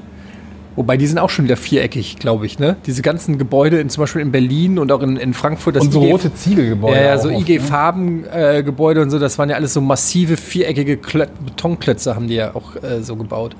[0.76, 2.78] Wobei die sind auch schon wieder viereckig, glaube ich, ne?
[2.86, 5.76] Diese ganzen Gebäude, in, zum Beispiel in Berlin und auch in, in Frankfurt.
[5.76, 6.96] Das Und so IG rote Ziegelgebäude.
[6.96, 7.64] Ja, ja, so oft, IG ne?
[7.66, 12.56] Farben-Gebäude und so, das waren ja alles so massive viereckige Klö Betonklötze, haben die ja
[12.56, 13.58] auch äh, so gebaut.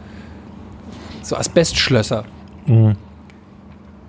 [1.30, 2.24] So Asbestschlösser.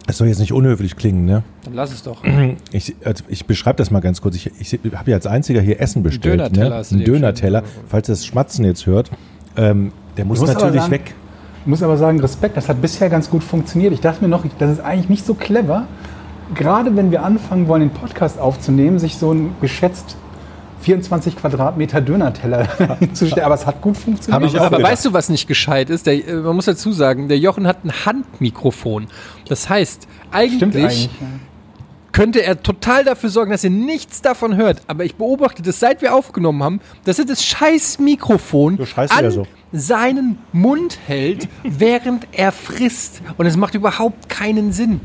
[0.07, 1.43] Das soll jetzt nicht unhöflich klingen, ne?
[1.65, 2.23] Dann lass es doch.
[2.73, 4.37] Ich, also ich beschreibe das mal ganz kurz.
[4.37, 6.41] Ich, ich habe ja als einziger hier Essen bestellt.
[6.41, 6.87] Döner-Teller ne?
[6.91, 7.63] Ein Döner-Teller.
[7.89, 9.11] Falls ihr das Schmatzen jetzt hört,
[9.59, 11.15] ähm, der muss natürlich sagen- weg.
[11.61, 13.93] Ich muss aber sagen, Respekt, das hat bisher ganz gut funktioniert.
[13.93, 15.87] Ich dachte mir noch, das ist eigentlich nicht so clever,
[16.55, 20.17] gerade wenn wir anfangen wollen, den Podcast aufzunehmen, sich so ein geschätzt
[20.81, 22.67] 24 Quadratmeter Dönerteller
[22.99, 23.45] hinzustellen.
[23.45, 24.43] Aber es hat gut funktioniert.
[24.43, 24.93] Hab ich auch Aber gedacht.
[24.93, 26.07] weißt du, was nicht gescheit ist?
[26.07, 29.07] Der, äh, man muss dazu sagen, der Jochen hat ein Handmikrofon.
[29.49, 31.05] Das heißt, eigentlich, eigentlich.
[31.05, 31.27] ja.
[32.13, 34.83] könnte er total dafür sorgen, dass ihr nichts davon hört.
[34.87, 39.09] Aber ich beobachte das, seit wir aufgenommen haben, dass er das scheiß Mikrofon Du an
[39.25, 39.47] ja so.
[39.73, 43.23] seinen Mund hält, während er frisst.
[43.39, 45.01] Und es macht überhaupt keinen Sinn.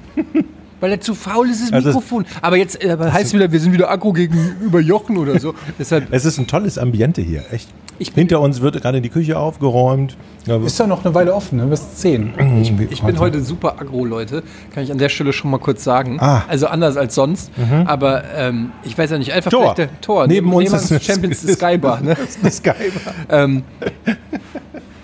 [0.81, 2.25] Weil er zu faul ist, das Also- Mikrofon.
[2.41, 5.53] aber jetzt äh, heißt es wieder, wir sind wieder aggro gegenüber Jochen oder so.
[5.79, 7.69] Deshalb, Es ist ein tolles Ambiente hier, echt.
[7.97, 10.17] Ich Hinter uns wird gerade die Küche aufgeräumt.
[10.65, 11.65] Ist ja noch eine Weile offen, ne?
[11.67, 12.33] bis 10.
[12.91, 14.43] Ich bin heute super aggro, Leute.
[14.73, 16.17] Kann ich an der Stelle schon mal kurz sagen.
[16.19, 16.43] Ah.
[16.49, 17.51] Also anders als sonst.
[17.85, 19.61] Aber ähm, ich weiß ja nicht, einfach Tor.
[19.75, 20.27] vielleicht der Tor.
[20.27, 22.01] Neben uns ist ist Champions eine- Sky Bar.
[22.01, 22.17] Ne?
[22.43, 23.13] Ist Skybar.
[23.29, 23.63] ähm,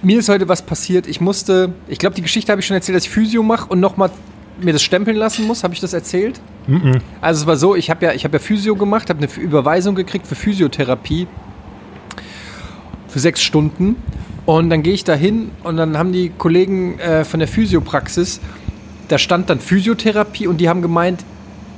[0.01, 1.07] mir ist heute was passiert.
[1.07, 3.79] Ich musste, ich glaube, die Geschichte habe ich schon erzählt, dass ich Physio mache und
[3.79, 4.09] nochmal
[4.63, 5.63] mir das stempeln lassen muss.
[5.63, 6.39] Habe ich das erzählt?
[7.21, 9.95] Also es war so, ich habe ja, ich habe ja Physio gemacht, habe eine Überweisung
[9.95, 11.27] gekriegt für Physiotherapie
[13.11, 13.97] für sechs Stunden.
[14.45, 18.39] Und dann gehe ich da hin und dann haben die Kollegen äh, von der Physiopraxis,
[19.07, 21.23] da stand dann Physiotherapie und die haben gemeint,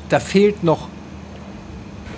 [0.10, 0.88] da fehlt noch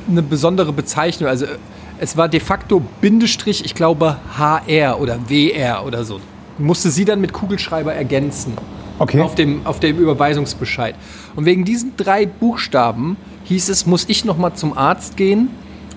[0.08, 1.30] eine besondere Bezeichnung.
[1.30, 1.58] Also äh,
[1.99, 6.19] es war de facto Bindestrich, ich glaube HR oder WR oder so.
[6.58, 8.54] Musste sie dann mit Kugelschreiber ergänzen
[9.00, 9.20] Okay.
[9.22, 10.96] auf, dem, auf dem Überweisungsbescheid.
[11.36, 15.50] Und wegen diesen drei Buchstaben hieß es, muss ich nochmal zum Arzt gehen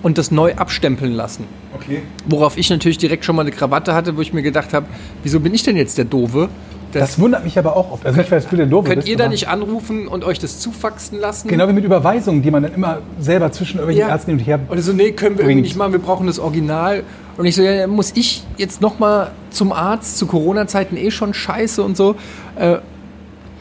[0.03, 1.45] und das neu abstempeln lassen.
[1.75, 2.01] okay.
[2.27, 4.85] Worauf ich natürlich direkt schon mal eine Krawatte hatte, wo ich mir gedacht habe,
[5.23, 6.49] wieso bin ich denn jetzt der Doofe?
[6.91, 8.05] Das, Das wundert mich aber auch oft.
[8.05, 11.19] Also nicht, weil du der Doofe könnt ihr da nicht anrufen und euch das zufaxen
[11.19, 11.47] lassen?
[11.47, 14.13] Genau wie mit Überweisungen, die man dann immer selber zwischen irgendwelchen Ja.
[14.15, 15.61] Ärzten hin und her Oder so, nee, können wir irgendwie bringt.
[15.61, 17.03] nicht machen, wir brauchen das Original.
[17.37, 21.83] Und ich so, ja, muss ich jetzt nochmal zum Arzt, zu Corona-Zeiten eh schon scheiße
[21.83, 22.15] und so.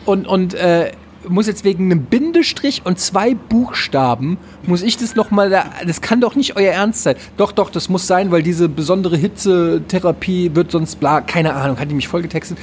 [0.04, 0.92] Und und äh,
[1.26, 6.20] muss jetzt wegen einem Bindestrich und zwei Buchstaben, muss ich das nochmal, da, das kann
[6.20, 7.16] doch nicht euer Ernst sein.
[7.36, 11.90] Doch, doch, das muss sein, weil diese besondere Hitzetherapie wird sonst bla, keine Ahnung, hat
[11.90, 12.58] die mich vollgetextet.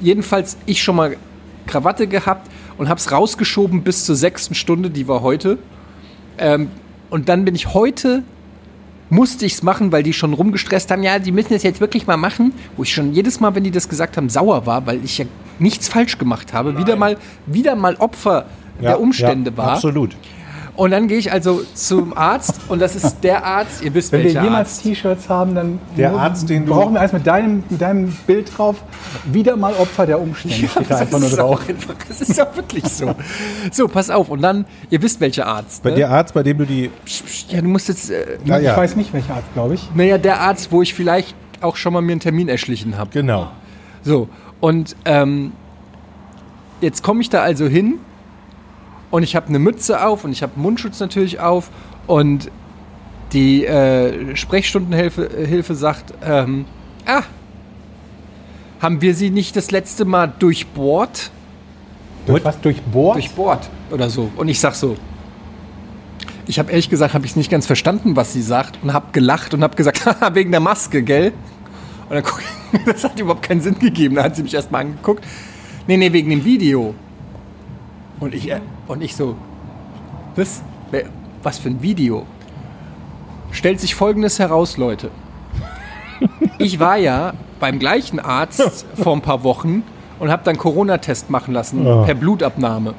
[0.00, 1.16] Jedenfalls ich schon mal
[1.66, 5.58] Krawatte gehabt und hab's rausgeschoben bis zur sechsten Stunde, die war heute.
[6.38, 6.70] Ähm,
[7.10, 8.24] und dann bin ich heute,
[9.12, 12.06] musste ich es machen, weil die schon rumgestresst haben, ja, die müssen es jetzt wirklich
[12.06, 15.04] mal machen, wo ich schon jedes Mal, wenn die das gesagt haben, sauer war, weil
[15.04, 15.26] ich ja
[15.58, 18.46] nichts falsch gemacht habe, wieder mal, wieder mal Opfer
[18.80, 19.72] der Umstände ja, war.
[19.72, 20.16] Absolut.
[20.74, 24.20] Und dann gehe ich also zum Arzt und das ist der Arzt, ihr wisst Wenn
[24.20, 24.82] wir welcher jemals Arzt.
[24.84, 28.08] T-Shirts haben, dann Der nur- Arzt, den du- brauchen wir eins mit deinem, mit deinem
[28.26, 28.76] Bild drauf.
[29.30, 31.68] Wieder mal Opfer der Umstände steht da einfach nur das, ist drauf.
[31.68, 33.14] einfach, das ist auch wirklich so.
[33.70, 34.30] So, pass auf.
[34.30, 35.82] Und dann, ihr wisst welcher Arzt.
[35.82, 35.96] Bei Ne?
[35.96, 36.90] der Arzt, bei dem du die.
[37.50, 38.74] Ja, du musst jetzt, äh, Ja, Ich ja.
[38.76, 39.90] weiß nicht, welcher Arzt, glaube ich.
[39.94, 43.10] naja, der Arzt, wo ich vielleicht auch schon mal mir einen Termin erschlichen habe.
[43.12, 43.48] Genau.
[44.02, 44.26] So,
[44.60, 45.52] und ähm,
[46.80, 47.98] jetzt komme ich da also hin
[49.12, 51.70] und ich habe eine Mütze auf und ich habe Mundschutz natürlich auf
[52.06, 52.50] und
[53.32, 56.64] die äh, Sprechstundenhilfe äh, Hilfe sagt, ähm,
[57.06, 57.22] ah,
[58.80, 61.30] haben wir sie nicht das letzte Mal durchbohrt?
[62.26, 62.58] Durch was?
[62.60, 63.16] Durchbohrt?
[63.16, 64.30] Durchbohrt oder so.
[64.36, 64.96] Und ich sag so,
[66.46, 69.52] ich habe ehrlich gesagt, habe ich nicht ganz verstanden, was sie sagt und habe gelacht
[69.52, 71.34] und habe gesagt, haha, wegen der Maske, gell?
[72.08, 74.14] Und dann guck ich, das hat überhaupt keinen Sinn gegeben.
[74.14, 75.22] Da hat sie mich erstmal angeguckt.
[75.86, 76.94] Nee, nee, wegen dem Video.
[78.20, 79.36] Und ich, äh, und ich so,
[80.36, 80.62] was?
[81.42, 82.26] Was für ein Video?
[83.50, 85.10] Stellt sich folgendes heraus, Leute.
[86.58, 89.82] Ich war ja beim gleichen Arzt vor ein paar Wochen
[90.18, 92.94] und habe dann Corona-Test machen lassen per Blutabnahme.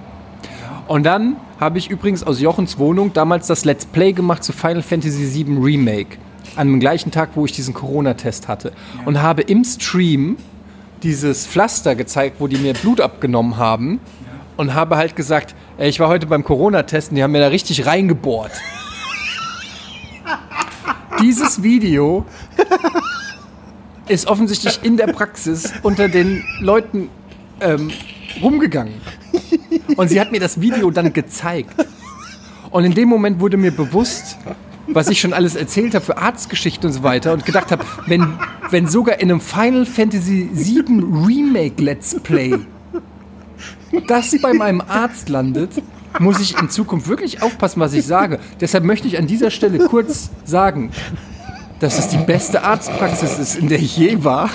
[0.88, 4.82] Und dann habe ich übrigens aus Jochens Wohnung damals das Let's Play gemacht zu Final
[4.82, 6.18] Fantasy VII Remake.
[6.56, 8.74] An dem gleichen Tag, wo ich diesen Corona-Test hatte.
[9.06, 10.38] Und habe im Stream
[11.02, 14.02] dieses Pflaster gezeigt, wo die mir Blut abgenommen haben.
[14.58, 17.86] Und habe halt gesagt, ich war heute beim Corona-Test und die haben mir da richtig
[17.86, 18.52] reingebohrt.
[21.22, 22.26] Dieses Video
[24.08, 27.10] ist offensichtlich in der Praxis unter den Leuten
[27.62, 27.92] ähm,
[28.42, 28.96] rumgegangen.
[29.96, 31.74] Und sie hat mir das Video dann gezeigt.
[32.72, 34.38] Und in dem Moment wurde mir bewusst,
[34.88, 38.38] was ich schon alles erzählt habe für Arztgeschichte und so weiter und gedacht habe, wenn,
[38.70, 42.60] wenn sogar in einem Final Fantasy VII Remake Let's Play
[44.08, 45.72] das bei meinem Arzt landet,
[46.20, 48.40] muss ich in Zukunft wirklich aufpassen, was ich sage.
[48.62, 50.92] Deshalb möchte ich an dieser Stelle kurz sagen,
[51.80, 54.50] dass es die beste Arztpraxis ist, in der ich je war.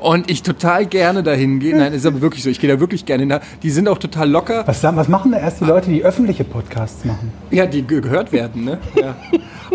[0.00, 1.76] Und ich total gerne dahin gehe.
[1.76, 2.50] Nein, ist aber wirklich so.
[2.50, 3.40] Ich gehe da wirklich gerne hin.
[3.62, 4.66] Die sind auch total locker.
[4.66, 7.32] Was, was machen da erst die Leute, die öffentliche Podcasts machen?
[7.50, 8.78] Ja, die ge gehört werden, ne?
[8.94, 9.16] Ja.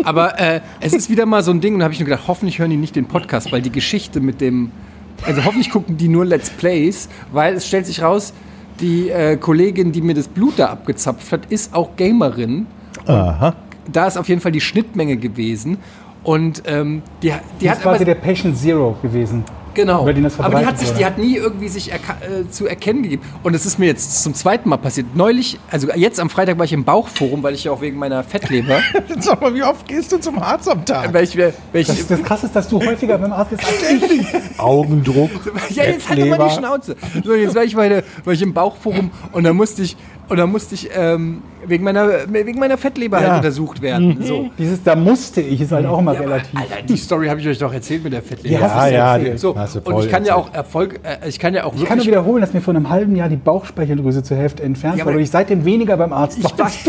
[0.02, 2.24] Aber äh, es ist wieder mal so ein Ding und da habe ich nur gedacht,
[2.26, 4.72] hoffentlich hören die nicht den Podcast, weil die Geschichte mit dem.
[5.22, 8.32] Also hoffentlich gucken die nur Let's Plays, weil es stellt sich raus,
[8.80, 12.66] die äh, Kollegin, die mir das Blut da abgezapft hat, ist auch Gamerin.
[13.06, 13.54] Aha.
[13.90, 15.78] Da ist auf jeden Fall die Schnittmenge gewesen.
[16.22, 19.44] Und ähm, die, die Die hat ist quasi aber, der Patient Zero gewesen.
[19.74, 20.00] Genau.
[20.38, 23.22] Aber die hat sich, die hat nie irgendwie sich erka- äh, zu erkennen gegeben.
[23.42, 25.14] Und es ist mir jetzt zum zweiten Mal passiert.
[25.16, 28.22] Neulich, also jetzt am Freitag war ich im Bauchforum, weil ich ja auch wegen meiner
[28.24, 28.80] Fettleber,
[29.20, 31.12] Sag mal, wie oft gehst du zum Arzt am Tag?
[31.12, 34.10] weil ich, weil ich Das, das krasse ist, dass du häufiger beim Arzt bist als
[34.10, 34.26] ich.
[34.60, 35.30] Augendruck.
[35.70, 36.54] ja, jetzt halt mal die.
[36.54, 36.96] Schnauze.
[37.24, 39.96] So, jetzt war ich, bei der, war ich im Bauchforum und da musste ich,
[40.28, 43.28] und da musste ich ähm, wegen, meiner, wegen meiner Fettleber Ja.
[43.28, 44.18] halt untersucht werden.
[44.22, 44.50] So.
[44.58, 46.58] Dieses da musste ich ist halt auch immer Ja, aber, relativ.
[46.60, 48.60] Alter, die Story habe ich euch doch erzählt mit der Fettleber.
[48.60, 51.38] Ja, ja, die- So, hast du und voll ich kann ja auch Erfolg, äh, ich
[51.38, 54.22] kann ja auch Ich kann nur wiederholen, dass mir vor einem halben Jahr die Bauchspeicheldrüse
[54.22, 56.58] zur Hälfte entfernt Ja, wurde aber- und ich seitdem weniger beim Arzt war.
[56.58, 56.70] war.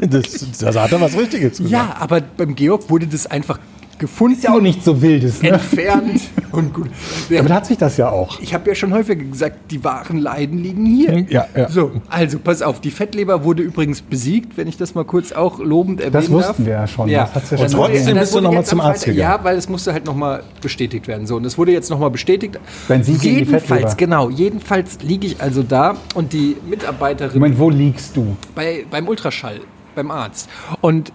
[0.00, 0.22] Das,
[0.60, 1.70] das hat er was Richtiges gesagt.
[1.70, 3.58] Ja, aber beim Georg wurde das einfach
[3.98, 5.42] gefunden, Ist ja auch nicht so wildes.
[5.42, 5.50] Ne?
[5.50, 6.20] entfernt
[6.52, 6.88] und gut.
[7.30, 8.40] Damit hat sich das ja auch.
[8.40, 11.26] Ich habe ja schon häufiger gesagt, die wahren Leiden liegen hier.
[11.28, 11.68] Ja, ja.
[11.68, 15.58] So, also pass auf, die Fettleber wurde übrigens besiegt, wenn ich das mal kurz auch
[15.58, 16.66] lobend erwähnen Das wussten darf.
[16.66, 17.08] wir ja schon.
[17.08, 17.30] Ja.
[17.32, 19.20] Das ja Und trotzdem das bist du wurde noch mal jetzt zum Arzt gegangen.
[19.20, 21.26] Ja, weil es musste halt nochmal bestätigt werden.
[21.26, 22.58] So, und es wurde jetzt nochmal bestätigt.
[22.88, 23.94] Wenn Sie gegen die jedenfalls, Fettleber.
[23.96, 28.36] genau, jedenfalls liege ich also da und die Mitarbeiterin Moment, wo liegst du?
[28.54, 29.60] bei, beim Ultraschall,
[29.94, 30.48] beim Arzt.
[30.80, 31.12] Und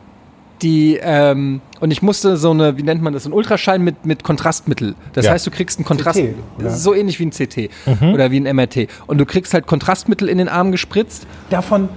[0.62, 4.06] die, ähm, und ich musste so eine, wie nennt man das, so ein Ultraschall mit,
[4.06, 4.95] mit Kontrastmittel.
[5.13, 5.32] Das Ja.
[5.32, 6.36] heißt, du kriegst ein Kontrast, CT,
[6.69, 7.69] so ähnlich wie ein CT
[8.13, 8.88] oder wie ein MRT.
[9.08, 11.26] Und du kriegst halt Kontrastmittel in den Arm gespritzt.
[11.50, 11.89] Davon,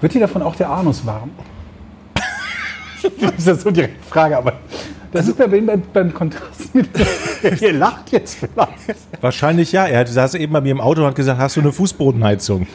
[0.00, 1.30] wird dir davon auch der Anus warm?
[3.20, 4.54] das ist so direkt die Frage, aber
[5.12, 6.88] das ist bei, beim, beim Kontrast mit.
[7.60, 8.96] Ihr lacht jetzt vielleicht.
[9.20, 9.86] Wahrscheinlich ja.
[9.86, 12.66] Er saß eben bei mir im Auto und hat gesagt, hast du eine Fußbodenheizung?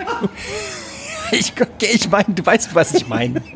[1.32, 3.42] Ich, ich meine, du weißt, was ich meine.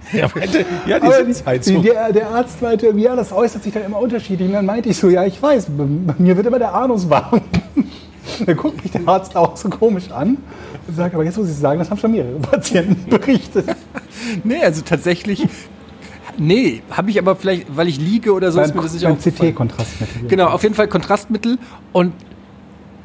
[0.34, 1.82] Meinte, ja, die Aber die, Sitzheizung.
[1.82, 4.48] der, der Arzt meinte, ja, das äußert sich dann immer unterschiedlich.
[4.48, 7.40] Und dann meinte ich so, ja, ich weiß, bei mir wird immer der Anus warm.
[8.46, 10.38] Dann guckt mich der Arzt auch so komisch an
[10.86, 13.66] und sagt, aber jetzt muss ich sagen, das haben schon mehrere Patienten berichtet.
[14.44, 15.46] nee, also tatsächlich.
[16.38, 19.38] Nee, habe ich aber vielleicht, weil ich liege oder so, ist mir beim das nicht
[19.38, 19.52] beim.
[19.52, 20.28] CT-Kontrastmittel.
[20.28, 21.58] Genau, auf jeden Fall Kontrastmittel.
[21.92, 22.12] Und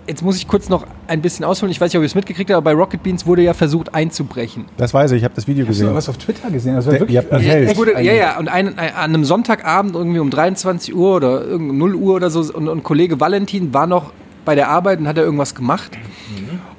[0.07, 1.71] jetzt muss ich kurz noch ein bisschen ausholen.
[1.71, 3.93] Ich weiß nicht, ob ihr es mitgekriegt habt, aber bei Rocket Beans wurde ja versucht
[3.93, 4.65] einzubrechen.
[4.77, 5.95] Das weiß ich, ich habe das Video Hast du gesehen.
[5.95, 6.75] was auf Twitter gesehen?
[6.75, 7.63] Das war Ja, wirklich helft.
[7.65, 11.15] Es echt wurde, ja, ja, und ein, ein, an einem Sonntagabend irgendwie um 23 Uhr
[11.15, 14.11] oder irgend- 0 Uhr oder so und, und Kollege Valentin war noch
[14.45, 15.97] bei der Arbeit und hat er irgendwas gemacht.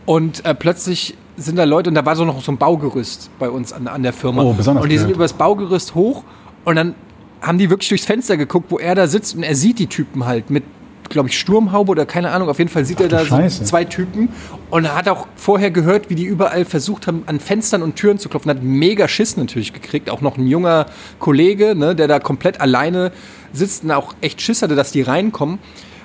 [0.07, 3.49] Und äh, plötzlich sind da Leute, und da war so noch so ein Baugerüst bei
[3.51, 4.43] uns an, an der Firma.
[4.43, 5.17] Oh, besonders und die sind blöd.
[5.17, 6.25] übers Baugerüst hoch
[6.65, 6.95] und dann
[7.41, 10.27] haben die wirklich durchs Fenster geguckt, wo er da sitzt und er sieht die Typen
[10.27, 10.65] halt mit,
[11.09, 12.49] glaube ich, Sturmhaube oder keine Ahnung.
[12.49, 14.29] Auf jeden Fall sieht er du da so zwei Typen
[14.71, 18.19] und er hat auch vorher gehört, wie die überall versucht haben, an Fenstern und Türen
[18.19, 18.51] zu klopfen.
[18.51, 20.11] Hat mega Schiss natürlich gekriegt.
[20.11, 20.87] Auch noch ein junger
[21.19, 23.13] Kollege, ne, der da komplett alleine
[23.53, 25.59] sitzt und auch echt Schiss hatte, dass die reinkommen.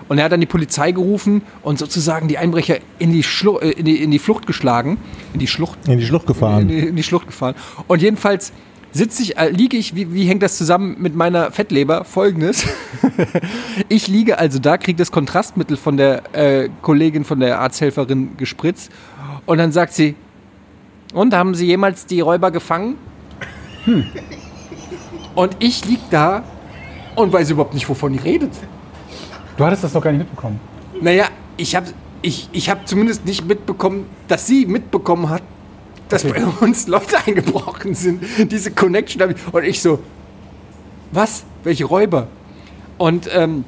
[0.09, 3.71] Und er hat dann die Polizei gerufen und sozusagen die Einbrecher in die, Schlu äh,
[3.71, 4.97] in die, in die Flucht geschlagen.
[5.33, 6.67] In die Schlucht In die Schlucht in gefahren.
[6.67, 7.55] die, in die Schlucht gefahren.
[7.87, 8.51] Und jedenfalls
[8.93, 12.05] sitze ich, äh, liege ich, wie, wie hängt das zusammen mit meiner Fettleber?
[12.05, 12.65] Folgendes.
[13.89, 18.91] ich liege also da, kriege das Kontrastmittel von der äh, Kollegin, von der Arzthelferin gespritzt.
[19.45, 20.15] Und dann sagt sie,
[21.13, 22.95] und haben Sie jemals die Räuber gefangen?
[25.35, 26.43] Und ich lieg da
[27.15, 28.51] und weiß überhaupt nicht, wovon die redet.
[29.57, 30.59] Du hattest das doch gar nicht mitbekommen.
[31.01, 31.25] Naja,
[31.57, 31.87] ich habe
[32.21, 35.43] ich, ich hab zumindest nicht mitbekommen, dass sie mitbekommen hat,
[36.09, 36.41] dass Okay.
[36.59, 38.23] bei uns Leute eingebrochen sind.
[38.51, 39.53] Diese Connection habe ich.
[39.53, 39.99] Und ich so,
[41.11, 41.43] was?
[41.63, 42.27] Welche Räuber?
[42.97, 43.63] Und ähm,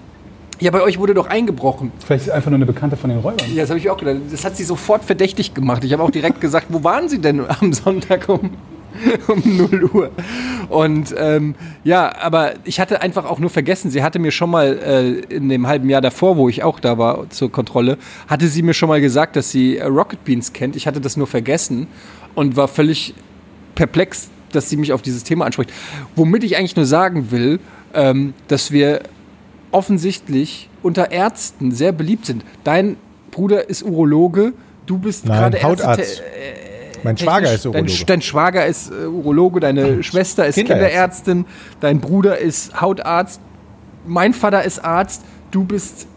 [0.59, 1.91] ja, bei euch wurde doch eingebrochen.
[2.05, 3.45] Vielleicht ist einfach nur eine Bekannte von den Räubern.
[3.53, 4.17] Ja, das habe ich auch gedacht.
[4.31, 5.83] Das hat sie sofort verdächtig gemacht.
[5.83, 8.51] Ich habe auch direkt gesagt, wo waren sie denn am Sonntag um,
[9.27, 10.11] um 0 Uhr?
[10.69, 14.77] Und ähm, ja, aber ich hatte einfach auch nur vergessen, sie hatte mir schon mal
[14.77, 18.63] äh, in dem halben Jahr davor, wo ich auch da war zur Kontrolle, hatte sie
[18.63, 20.75] mir schon mal gesagt, dass sie äh, Rocket Beans kennt.
[20.75, 21.87] Ich hatte das nur vergessen
[22.35, 23.13] und war völlig
[23.75, 25.71] perplex, dass sie mich auf dieses Thema anspricht.
[26.15, 27.59] Womit ich eigentlich nur sagen will,
[27.93, 29.01] ähm, dass wir
[29.71, 32.45] offensichtlich unter Ärzten sehr beliebt sind.
[32.63, 32.97] Dein
[33.31, 34.53] Bruder ist Urologe,
[34.85, 35.99] du bist gerade Hautarzt.
[35.99, 36.23] Ärzte-
[37.03, 38.05] Mein Schwager ist dein, Urologe.
[38.05, 41.43] dein Schwager ist äh, Urologe, deine Schwester ist Kinderärztin.
[41.43, 41.45] Kinderärztin,
[41.81, 43.41] dein Bruder ist Hautarzt,
[44.05, 46.07] mein Vater ist Arzt, du bist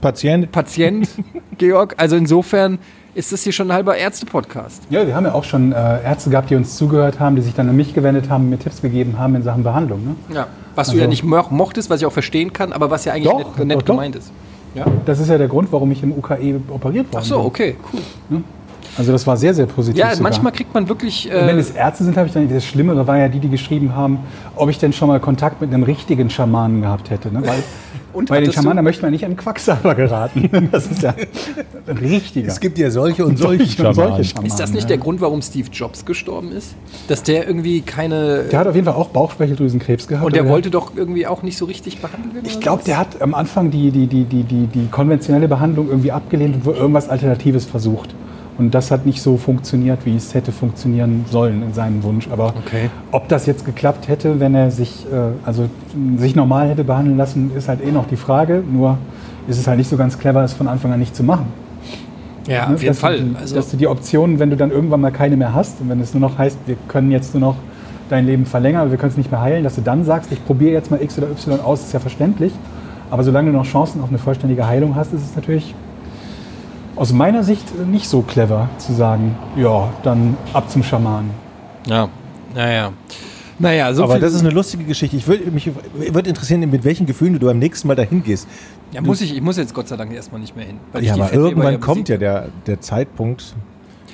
[0.00, 0.50] Patient.
[0.52, 1.08] Patient,
[1.58, 1.94] Georg.
[1.96, 2.78] Also insofern
[3.14, 4.82] ist das hier schon ein halber Ärzte-Podcast.
[4.90, 7.54] Ja, wir haben ja auch schon äh, Ärzte gehabt, die uns zugehört haben, die sich
[7.54, 10.02] dann an mich gewendet haben, mir Tipps gegeben haben in Sachen Behandlung.
[10.28, 10.34] Ne?
[10.34, 10.46] Ja.
[10.74, 13.12] Was du Also- ja nicht mo mochtest, was ich auch verstehen kann, aber was ja
[13.12, 13.94] eigentlich Doch, nett, nett doch, doch.
[13.94, 14.32] gemeint ist.
[14.74, 14.86] Ja.
[15.04, 17.46] Das ist ja der Grund, warum ich im UKE operiert worden Ach so, bin.
[17.46, 18.40] okay, cool.
[18.96, 19.98] Also das war sehr, sehr positiv.
[19.98, 20.22] Ja, sogar.
[20.30, 21.26] manchmal kriegt man wirklich.
[21.26, 23.48] Und wenn Äh, es Ärzte sind, habe ich dann das Schlimmere war ja die, die
[23.50, 24.20] geschrieben haben,
[24.56, 27.30] ob ich denn schon mal Kontakt mit einem richtigen Schamanen gehabt hätte.
[27.32, 27.42] Ne?
[27.46, 27.62] Weil
[28.12, 30.50] Und bei den Schamanen da möchte man nicht an Quacksalber geraten.
[30.72, 31.14] Das ist ja
[31.86, 32.48] ein richtiger.
[32.48, 34.14] Es gibt ja solche und solche Solche und Schamanen.
[34.16, 34.46] solche Schamanen.
[34.46, 34.88] ist das nicht ja.
[34.88, 36.74] der Grund, warum Steve Jobs gestorben ist?
[37.08, 38.44] Dass der irgendwie keine.
[38.44, 40.24] Der hat auf jeden Fall auch Bauchspeicheldrüsenkrebs gehabt.
[40.24, 42.46] und der wollte doch irgendwie auch nicht so richtig behandelt werden?
[42.46, 46.12] Ich glaube, der hat am Anfang die, die, die, die, die, die konventionelle Behandlung irgendwie
[46.12, 48.14] abgelehnt und irgendwas Alternatives versucht.
[48.62, 52.28] Und das hat nicht so funktioniert, wie es hätte funktionieren sollen in seinem Wunsch.
[52.30, 52.90] Aber Okay.
[53.10, 55.64] ob das jetzt geklappt hätte, wenn er sich, äh, also,
[56.16, 58.62] sich normal hätte behandeln lassen, ist halt eh noch die Frage.
[58.72, 58.98] Nur
[59.48, 61.46] ist es halt nicht so ganz clever, es von Anfang an nicht zu machen.
[62.46, 62.74] Ja, Ne?
[62.74, 63.18] auf jeden dass Fall.
[63.20, 65.88] Die- Also, dass du die Optionen, wenn du dann irgendwann mal keine mehr hast und
[65.88, 67.56] wenn es nur noch heißt, wir können jetzt nur noch
[68.10, 70.72] dein Leben verlängern, wir können es nicht mehr heilen, dass du dann sagst, ich probiere
[70.72, 72.52] jetzt mal X oder Y aus, ist ja verständlich.
[73.10, 75.74] Aber solange du noch Chancen auf eine vollständige Heilung hast, ist es natürlich
[76.96, 81.30] aus meiner Sicht nicht so clever zu sagen, ja, dann ab zum Schamanen.
[81.86, 82.08] ja,
[82.54, 82.92] naja.
[83.58, 85.16] Naja, so Aber das ist eine lustige Geschichte.
[85.16, 88.48] Ich würde mich würde interessieren, mit welchen Gefühlen du beim nächsten Mal dahin gehst.
[88.90, 90.78] ja, muss ich, ich muss jetzt Gott sei Dank erstmal nicht mehr hin.
[91.00, 93.54] Ja, aber irgendwann ja kommt ja der, der Zeitpunkt.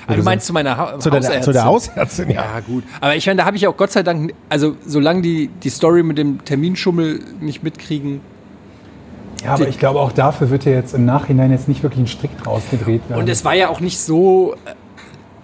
[0.07, 1.43] Ah, du meinst zu meiner ha zu der, Hausärztin?
[1.43, 2.35] zu der Hausärztin, ja.
[2.43, 2.85] Ja, gut.
[3.01, 6.03] Aber ich meine, da habe ich auch Gott sei Dank, also solange die, die Story
[6.03, 8.21] mit dem Terminschummel nicht mitkriegen.
[9.45, 12.07] Ja, aber ich glaube, auch dafür wird ja jetzt im Nachhinein jetzt nicht wirklich ein
[12.09, 13.21] Strick draus gedreht werden.
[13.21, 14.55] Und es war ja auch nicht so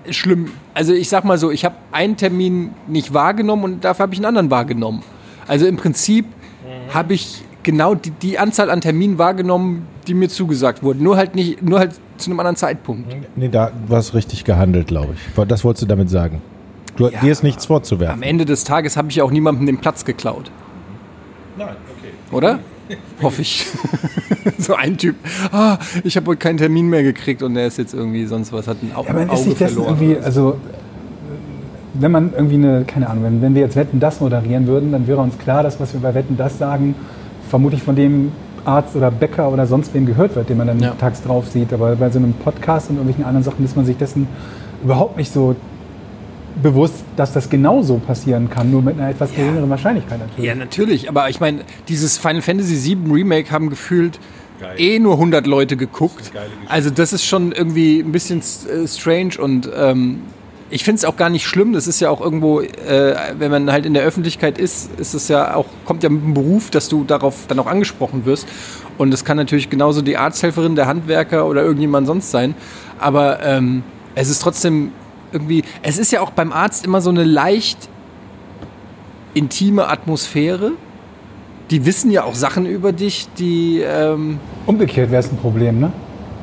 [0.06, 0.50] äh, schlimm.
[0.74, 4.18] Also ich sag mal so, ich habe einen Termin nicht wahrgenommen und dafür habe ich
[4.18, 5.02] einen anderen wahrgenommen.
[5.46, 6.26] Also im Prinzip
[6.92, 11.02] habe ich genau die, die Anzahl an Terminen wahrgenommen, die mir zugesagt wurden.
[11.02, 13.14] Nur halt nicht, nur halt zu einem anderen Zeitpunkt.
[13.36, 15.46] Nee, da war es richtig gehandelt, glaube ich.
[15.48, 16.42] Das wolltest du damit sagen.
[16.96, 17.20] Du, Ja.
[17.20, 18.14] dir ist nichts vorzuwerfen.
[18.14, 20.50] Am Ende des Tages habe ich ja auch niemandem den Platz geklaut.
[21.56, 22.10] Nein, okay.
[22.36, 22.58] Oder?
[23.22, 23.66] Hoffe ich.
[24.58, 25.16] so ein Typ.
[25.52, 28.66] Ah, ich habe heute keinen Termin mehr gekriegt und der ist jetzt irgendwie sonst was,
[28.68, 29.96] hat ein Au Ja, man ist Auge dessen verloren.
[30.00, 30.56] irgendwie, also
[31.94, 35.06] wenn man irgendwie eine, keine Ahnung, wenn, wenn wir jetzt Wetten das moderieren würden, dann
[35.06, 36.94] wäre uns klar, dass was wir bei Wetten das sagen,
[37.48, 38.32] vermutlich von dem
[38.64, 40.90] Arzt oder Bäcker oder sonst wem gehört wird, den man dann Ja.
[40.98, 41.72] tags drauf sieht.
[41.72, 44.26] Aber bei so einem Podcast und irgendwelchen anderen Sachen ist man sich dessen
[44.82, 45.54] überhaupt nicht so
[46.62, 50.44] bewusst, dass das genauso passieren kann, nur mit einer etwas geringeren Wahrscheinlichkeit natürlich.
[50.44, 54.18] Ja, natürlich, aber ich meine, dieses Final Fantasy VII Remake haben gefühlt
[54.78, 56.32] eh nur 100 Leute geguckt.
[56.68, 60.20] Also das ist schon irgendwie ein bisschen äh, strange und ähm,
[60.70, 61.72] ich finde es auch gar nicht schlimm.
[61.72, 65.28] Das ist ja auch irgendwo, äh, wenn man halt in der Öffentlichkeit ist, ist es
[65.28, 68.48] ja auch, kommt ja mit dem Beruf, dass du darauf dann auch angesprochen wirst.
[68.96, 72.54] Und das kann natürlich genauso die Arzthelferin, der Handwerker oder irgendjemand sonst sein.
[72.98, 73.82] Aber ähm,
[74.14, 74.92] es ist trotzdem
[75.34, 77.88] irgendwie, es ist ja auch beim Arzt immer so eine leicht
[79.34, 80.72] intime Atmosphäre.
[81.70, 83.80] Die wissen ja auch Sachen über dich, die.
[83.80, 85.92] Ähm, Umgekehrt wäre es ein Problem, ne?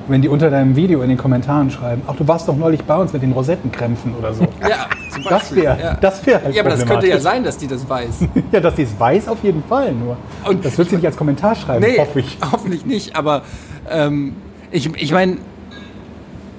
[0.08, 2.98] Wenn die unter deinem Video in den Kommentaren schreiben, ach, du warst doch neulich bei
[2.98, 4.46] uns mit den Rosettenkrämpfen oder so.
[4.68, 4.88] ja,
[5.30, 5.94] Das wäre ja.
[5.94, 8.26] das wär halt ja, aber das könnte ja sein, dass die das weiß.
[8.52, 10.18] Ja, dass sie es weiß, auf jeden Fall nur.
[10.44, 12.38] Und das wird sie nicht als Kommentar schreiben, Nee, hoffe ich.
[12.52, 13.16] hoffentlich nicht.
[13.16, 13.44] Aber
[13.90, 14.34] ähm,
[14.72, 15.38] ich, ich meine,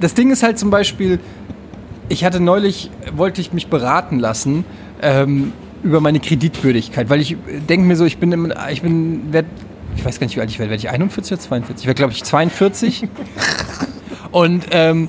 [0.01, 1.19] das Ding ist halt zum Beispiel,
[2.13, 4.67] ich hatte neulich, wollte ich mich beraten lassen
[5.01, 7.37] ähm, über meine Kreditwürdigkeit, weil ich
[7.69, 9.47] denke mir so, ich bin, im, ich bin, werd,
[9.97, 11.83] ich weiß gar nicht, wie alt ich werde, werde ich 41 oder 42?
[11.83, 13.09] Ich werde, glaube ich, 42.
[14.31, 15.09] Und ähm,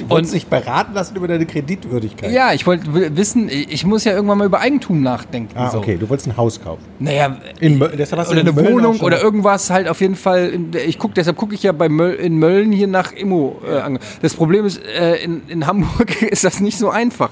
[0.00, 2.32] Du wolltest dich beraten lassen über deine Kreditwürdigkeit.
[2.32, 5.52] ja, ich wollte wissen, ich muss ja irgendwann mal über Eigentum nachdenken.
[5.56, 5.78] Ah, so.
[5.78, 6.82] okay, du wolltest ein Haus kaufen.
[6.98, 10.00] Naja, In Mö- deshalb hast du oder in eine Mölln Wohnung oder irgendwas halt auf
[10.00, 10.52] jeden Fall.
[10.86, 13.60] Ich guck, deshalb gucke ich ja bei Möll, in Mölln hier nach Immo.
[13.68, 13.98] Äh, an.
[14.22, 17.30] Das Problem ist, äh, in, in Hamburg ist das nicht so einfach.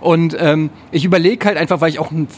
[0.00, 2.28] Und ähm, ich überlege halt einfach, weil ich auch ein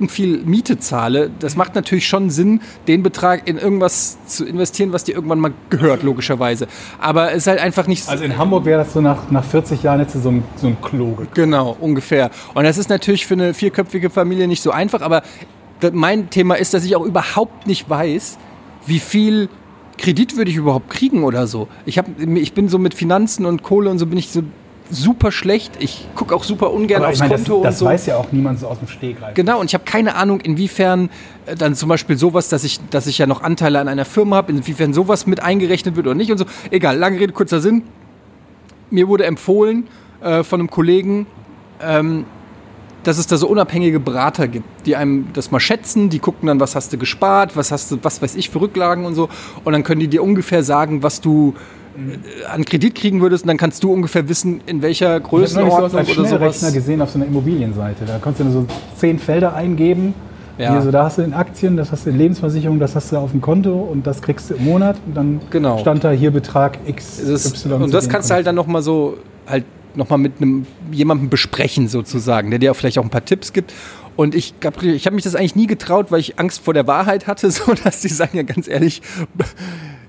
[0.00, 1.30] ficken viel Miete zahle.
[1.38, 5.52] Das macht natürlich schon Sinn, den Betrag in irgendwas zu investieren, was dir irgendwann mal
[5.68, 6.66] gehört, logischerweise.
[6.98, 8.10] Aber es ist halt einfach nicht so.
[8.10, 10.80] Also in Hamburg wäre das so nach, nach 40 Jahren jetzt so ein, so ein
[10.80, 11.28] Klo gekommen.
[11.34, 12.30] Genau, ungefähr.
[12.54, 15.22] Und das ist natürlich für eine vierköpfige Familie nicht so einfach, aber
[15.92, 18.38] mein Thema ist, dass ich auch überhaupt nicht weiß,
[18.86, 19.48] wie viel
[19.98, 21.68] Kredit würde ich überhaupt kriegen oder so.
[21.84, 24.42] Ich, hab, ich bin so mit Finanzen und Kohle und so bin ich so
[24.90, 25.72] super schlecht.
[25.78, 27.84] Ich gucke auch super ungern aufs meine, das, Konto das und so.
[27.86, 29.34] weiß ja auch niemand so aus dem Stegreif.
[29.34, 31.10] Genau, und ich habe keine Ahnung, inwiefern
[31.46, 34.36] äh, dann zum Beispiel sowas, dass ich, dass ich ja noch Anteile an einer Firma
[34.36, 36.44] habe, inwiefern sowas mit eingerechnet wird oder nicht und so.
[36.70, 37.82] Egal, lange Rede, kurzer Sinn.
[38.90, 39.86] Mir wurde empfohlen
[40.20, 41.26] äh, von einem Kollegen,
[41.82, 42.24] ähm,
[43.04, 46.60] dass es da so unabhängige Berater gibt, die einem das mal schätzen, die gucken dann,
[46.60, 49.28] was hast du gespart, was hast du, was weiß ich für Rücklagen und so.
[49.64, 51.54] Und dann können die dir ungefähr sagen, was du
[52.52, 55.54] an Kredit kriegen würdest und dann kannst du ungefähr wissen, in welcher Ich habe sowas
[55.54, 56.72] Größenordnung als oder Schnellrechner sowas.
[56.72, 58.04] gesehen auf so einer Immobilienseite.
[58.06, 58.66] Da konntest du nur so
[58.96, 60.14] zehn Felder eingeben.
[60.58, 60.72] Ja.
[60.72, 63.16] Hier, so, da hast du in Aktien, das hast du in Lebensversicherung, das hast du
[63.16, 64.96] auf dem Konto und das kriegst du im Monat.
[65.06, 65.78] Und dann Genau.
[65.78, 69.16] stand da hier Betrag X, und das kannst du halt dann nochmal so,
[69.46, 69.64] halt
[69.94, 73.72] nochmal mit einem jemandem besprechen sozusagen, der dir auch vielleicht auch ein paar Tipps gibt.
[74.16, 76.86] Und ich habe ich hab mich das eigentlich nie getraut, weil ich Angst vor der
[76.86, 79.00] Wahrheit hatte, so dass die sagen ja ganz ehrlich,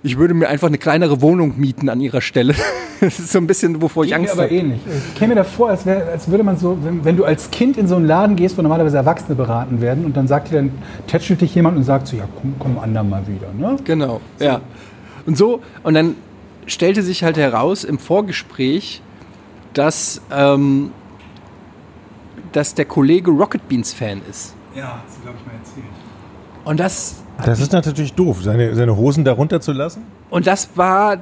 [0.04, 2.56] ich würde mir einfach eine kleinere Wohnung mieten an ihrer Stelle.
[3.02, 4.54] Das ist so ein bisschen, wovor ich Geht mir Angst aber habe.
[4.54, 4.80] ähnlich.
[4.86, 7.50] Ich käme mir da vor, als, wär, als würde man so, wenn, wenn du als
[7.50, 10.58] Kind in so einen Laden gehst, wo normalerweise Erwachsene beraten werden und dann sagt dir
[10.58, 10.72] dann,
[11.08, 13.48] tätschelt dich jemand und sagt so, ja, komm, komm andermal wieder.
[13.58, 13.76] Ne?
[13.86, 14.62] Genau, ja.
[15.26, 16.14] Und so, und dann
[16.68, 19.02] stellte sich halt heraus im Vorgespräch,
[19.74, 20.92] dass, ähm,
[22.52, 24.54] dass der Kollege Rocket Beans Fan ist.
[24.76, 25.86] Ja, das glaube ich mal erzählt.
[26.66, 30.04] Und das Das ist natürlich doof, seine, seine Hosen darunter zu lassen.
[30.30, 31.18] Und das war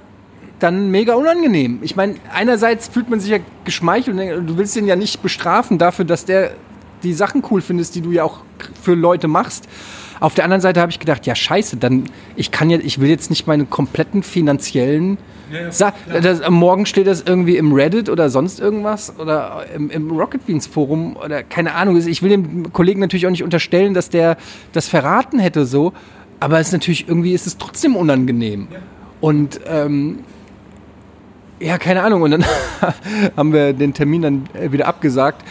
[0.60, 1.80] dann mega unangenehm.
[1.82, 5.78] Ich meine, einerseits fühlt man sich ja geschmeichelt und du willst ihn ja nicht bestrafen
[5.78, 6.52] dafür, dass der
[7.04, 8.42] die Sachen cool findest, die du ja auch
[8.82, 9.68] für Leute machst.
[10.20, 12.06] Auf der anderen Seite habe ich gedacht, ja scheiße, dann
[12.36, 15.18] ich kann ja, ich will jetzt nicht meine kompletten finanziellen
[15.72, 20.12] Sa das, am Morgen steht das irgendwie im Reddit oder sonst irgendwas oder im, im
[20.12, 21.98] Rocket Beans Forum oder keine Ahnung.
[21.98, 24.38] Ich will dem Kollegen natürlich auch nicht unterstellen, dass der
[24.74, 25.94] das verraten hätte so,
[26.40, 28.68] aber es ist natürlich irgendwie ist es trotzdem unangenehm.
[29.22, 30.20] Und ähm,
[31.60, 32.22] ja, keine Ahnung.
[32.22, 32.46] Und dann
[33.38, 35.44] haben wir den Termin dann äh, wieder abgesagt,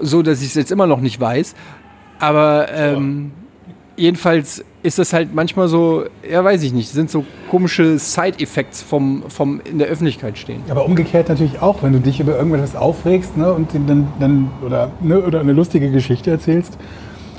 [0.00, 1.54] so dass ich es jetzt immer noch nicht weiß.
[2.18, 3.32] Aber ähm,
[3.96, 9.24] jedenfalls ist das halt manchmal so, ja, weiß ich nicht, sind so komische Side-Effects vom,
[9.28, 10.62] vom in der Öffentlichkeit stehen.
[10.68, 14.90] Aber umgekehrt natürlich auch, wenn du dich über irgendwas aufregst ne, und dann, dann oder,
[15.00, 16.78] ne, oder eine lustige Geschichte erzählst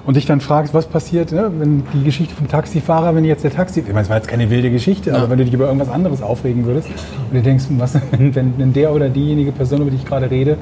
[0.05, 3.51] und dich dann fragst, was passiert, ne, wenn die Geschichte vom Taxifahrer, wenn jetzt der
[3.51, 5.89] Taxi, ich meine, es war jetzt keine wilde Geschichte, aber wenn du dich über irgendwas
[5.89, 9.91] anderes aufregen würdest und du denkst, was, wenn, wenn, wenn der oder diejenige Person, über
[9.91, 10.57] die ich gerade rede,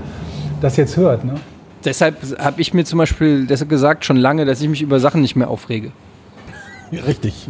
[0.61, 1.35] das jetzt hört, ne?
[1.85, 5.21] Deshalb habe ich mir zum Beispiel deshalb gesagt schon lange, dass ich mich über Sachen
[5.21, 5.91] nicht mehr aufrege.
[6.91, 7.47] Richtig.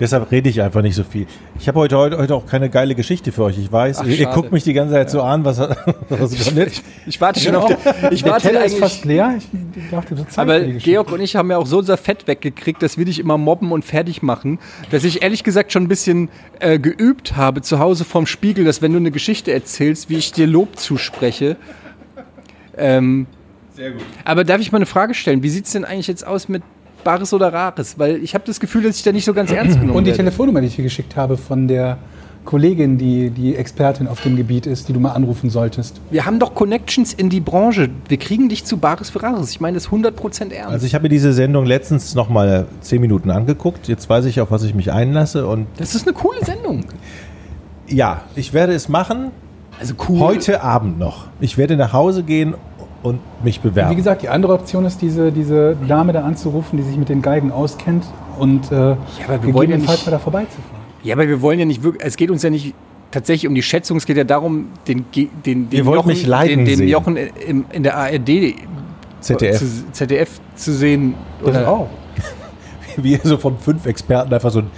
[0.00, 1.26] Deshalb rede ich einfach nicht so viel.
[1.60, 3.56] Ich habe heute, heute, heute auch keine geile Geschichte für euch.
[3.58, 5.58] Ich weiß, Ach, ihr, ihr guckt mich die ganze Zeit so an, was,
[6.08, 6.82] was kommt jetzt?
[7.06, 9.38] Ich warte schon auf der, ich der warte ist eigentlich, fast leer.
[9.38, 10.60] Ich dachte, so Zeit Aber.
[10.60, 13.70] Georg und ich haben ja auch so unser Fett weggekriegt, dass wir dich immer mobben
[13.70, 14.58] und fertig machen,
[14.90, 18.82] dass ich ehrlich gesagt schon ein bisschen äh, geübt habe zu Hause vorm Spiegel, dass
[18.82, 21.56] wenn du eine Geschichte erzählst, wie ich dir Lob zuspreche.
[22.76, 23.26] Ähm,
[23.76, 24.02] Sehr gut.
[24.24, 25.42] Aber darf ich mal eine Frage stellen?
[25.42, 26.62] Wie sieht es denn eigentlich jetzt aus mit
[27.04, 27.98] Bares oder Rares?
[27.98, 30.10] Weil ich habe das Gefühl, dass ich da nicht so ganz ernst genommen Und die
[30.10, 30.24] werde.
[30.24, 31.98] Telefonnummer, die ich dir geschickt habe von der
[32.44, 36.00] Kollegin, die, die Expertin auf dem Gebiet ist, die du mal anrufen solltest.
[36.10, 37.88] Wir haben doch Connections in die Branche.
[38.08, 39.50] Wir kriegen dich zu Bares Ferraris.
[39.50, 40.72] Ich meine das 100% ernst.
[40.72, 43.86] Also ich habe mir diese Sendung letztens noch mal zehn Minuten angeguckt.
[43.86, 45.46] Jetzt weiß ich, auf was ich mich einlasse.
[45.46, 46.84] Und das ist eine coole Sendung.
[47.88, 49.30] ja, ich werde es machen.
[49.78, 50.18] Also cool.
[50.20, 51.26] Heute Abend noch.
[51.40, 52.54] Ich werde nach Hause gehen
[53.02, 53.90] und mich bewerben.
[53.90, 57.22] Wie gesagt, die andere Option ist, diese, diese Dame da anzurufen, die sich mit den
[57.22, 58.04] Geigen auskennt
[58.38, 60.82] und äh, aber wir wollen ja nicht- mal da vorbeizufahren.
[61.02, 62.74] Ja, aber wir wollen ja nicht wirklich, es geht uns ja nicht
[63.10, 66.88] tatsächlich um die Schätzung, es geht ja darum, den, den, den wollt Jochen, den, den.
[66.88, 68.54] Jochen im, in der ARD
[69.20, 69.58] ZDF.
[69.58, 71.14] Zu, ZDF zu sehen.
[71.44, 71.88] Das auch.
[72.96, 74.70] Wie so von fünf Experten einfach so ein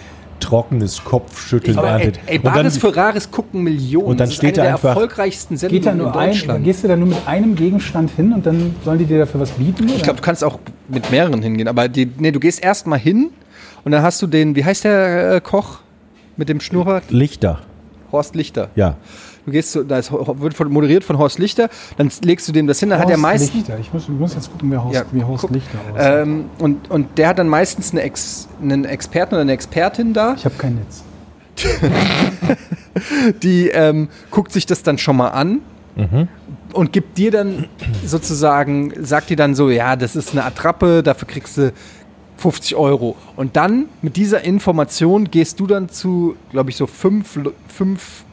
[0.45, 2.21] trockenes Kopfschütteln Aber ey, erntet.
[2.27, 4.07] ey, Und dann- Bares Ferraris gucken Millionen.
[4.07, 6.19] und dann Das ist steht eine da der einfach- erfolgreichsten Geht Sendungen da nur in
[6.19, 6.65] ein, Deutschland.
[6.65, 9.51] gehst du da nur mit einem Gegenstand hin und dann sollen die dir dafür was
[9.53, 9.89] bieten?
[9.89, 11.69] Ich glaube, du kannst auch mit mehreren hingehen.
[11.69, 13.31] Aber die, nee, du gehst erst mal hin
[13.85, 15.79] und dann hast du den, wie heißt der äh, Koch
[16.37, 17.11] mit dem Schnurrbart?
[17.11, 17.61] Lichter.
[18.13, 18.69] Horst Lichter.
[18.77, 18.97] Ja.
[19.45, 22.67] Du gehst zu, da ist, wird von, moderiert von Horst Lichter, dann legst du dem
[22.67, 23.55] das hin, dann hat er meistens.
[23.55, 23.79] Lichter.
[23.79, 25.51] Ich muss, ich muss jetzt gucken, wer Horst, Ja, wie Horst guck.
[25.51, 26.01] Lichter aussieht.
[26.01, 30.35] Ähm, und, und der hat dann meistens eine Ex, einen Experten oder eine Expertin da,
[30.35, 31.03] ich habe kein Netz.
[33.43, 35.61] die ähm, guckt sich das dann schon mal an
[36.73, 37.69] und gibt dir dann
[38.05, 41.73] sozusagen, sagt dir dann so, ja, das ist eine Attrappe, dafür kriegst du
[42.39, 43.17] 50 Euro.
[43.37, 47.39] Und dann mit dieser Information gehst du dann zu, glaube ich, so fünf,
[47.69, 48.25] fünf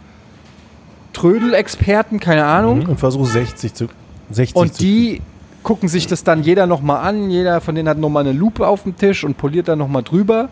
[1.14, 2.86] Trödel-Experten, keine Ahnung.
[2.86, 3.88] Und versuch 60 zu
[4.32, 5.22] 60 Und zu die
[5.64, 7.30] gucken sich das dann jeder nochmal an.
[7.30, 10.49] Jeder von denen hat nochmal eine Lupe auf dem Tisch und poliert dann nochmal drüber.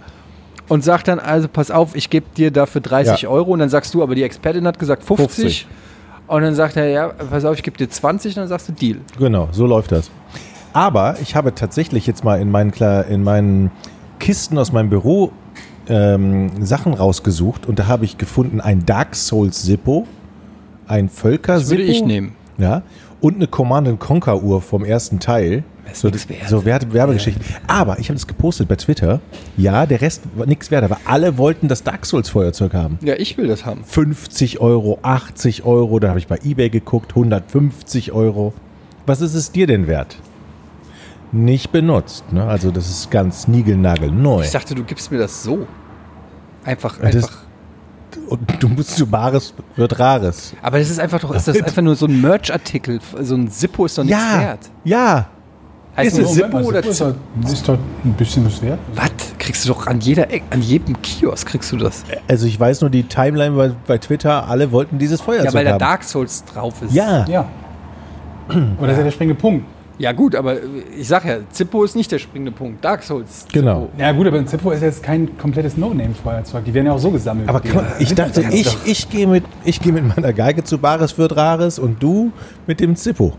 [0.68, 3.30] Und sagt dann, also pass auf, ich gebe dir dafür 30 Ja.
[3.30, 3.52] Euro.
[3.52, 5.28] Und dann sagst du, aber die Expertin hat gesagt 50.
[5.28, 5.68] 50.
[6.28, 8.36] Und dann sagt er, ja, pass auf, ich gebe dir 20.
[8.36, 8.98] Und dann sagst du Deal.
[9.18, 10.12] Genau, so läuft das.
[10.74, 12.72] Aber ich habe tatsächlich jetzt mal in meinen,
[13.10, 13.72] in meinen
[14.20, 15.32] Kisten aus meinem Büro
[15.88, 20.06] ähm, Sachen rausgesucht und da habe ich gefunden ein Dark Souls Sippo,
[20.90, 22.34] ein Völker Das würde ich nehmen.
[22.58, 22.82] Ja,
[23.22, 25.64] und eine Command Conquer Uhr vom ersten Teil.
[25.92, 26.10] ist So,
[26.48, 27.44] so Werbe Werbegeschichten.
[27.68, 29.22] Aber ich habe das gepostet bei Twitter.
[29.58, 32.98] Ja, der Rest war nichts wert, aber alle wollten das Dark Souls Feuerzeug haben.
[33.02, 33.84] Ja, ich will das haben.
[33.86, 38.54] 50 Euro, 80 Euro, dann habe ich bei eBay geguckt, 150 Euro.
[39.06, 40.18] Was ist es dir denn wert?
[41.32, 42.44] Nicht benutzt, ne?
[42.46, 44.42] Also das ist ganz niegelnagelneu.
[44.44, 45.68] Ich dachte, du gibst mir das so.
[46.64, 47.38] Einfach, Ja, das- einfach.
[48.28, 50.54] Und du musst zu Bares wird Rares.
[50.62, 53.00] Aber das ist einfach doch, ist das einfach nur so ein Merch-Artikel?
[53.22, 54.60] So ein Zippo ist doch nichts Ja, wert.
[54.84, 55.28] ja.
[55.98, 58.62] Heißt Ist es Zippo Moment mal, oder Zippo ist doch, ist doch ein bisschen was
[58.62, 58.80] wert.
[58.96, 59.10] Was?
[59.38, 62.04] Kriegst du doch an jeder an jedem Kiosk kriegst du das.
[62.28, 65.66] Also ich weiß nur, die Timeline bei, bei Twitter, alle wollten dieses Feuerzeug Ja, weil
[65.66, 65.78] da.
[65.78, 66.94] Dark Souls drauf ist.
[66.94, 67.26] ja.
[67.28, 67.46] Ja.
[68.50, 69.66] Das ist ja der springende Punkt.
[70.00, 70.60] Ja gut, aber äh,
[70.98, 72.84] ich sag ja, Zippo ist nicht der springende Punkt.
[72.84, 73.46] Dark Souls.
[73.52, 73.82] Genau.
[73.82, 74.02] Zippo.
[74.02, 76.64] Ja gut, aber ein Zippo ist jetzt kein komplettes No-Name-Feuerzeug.
[76.64, 77.50] Die werden ja auch so gesammelt.
[77.50, 81.18] Aber mal, ich dachte, ich, ich gehe mit, ich gehe mit meiner Geige zu Bares
[81.18, 82.32] wird Rares und du
[82.66, 83.34] mit dem Zippo.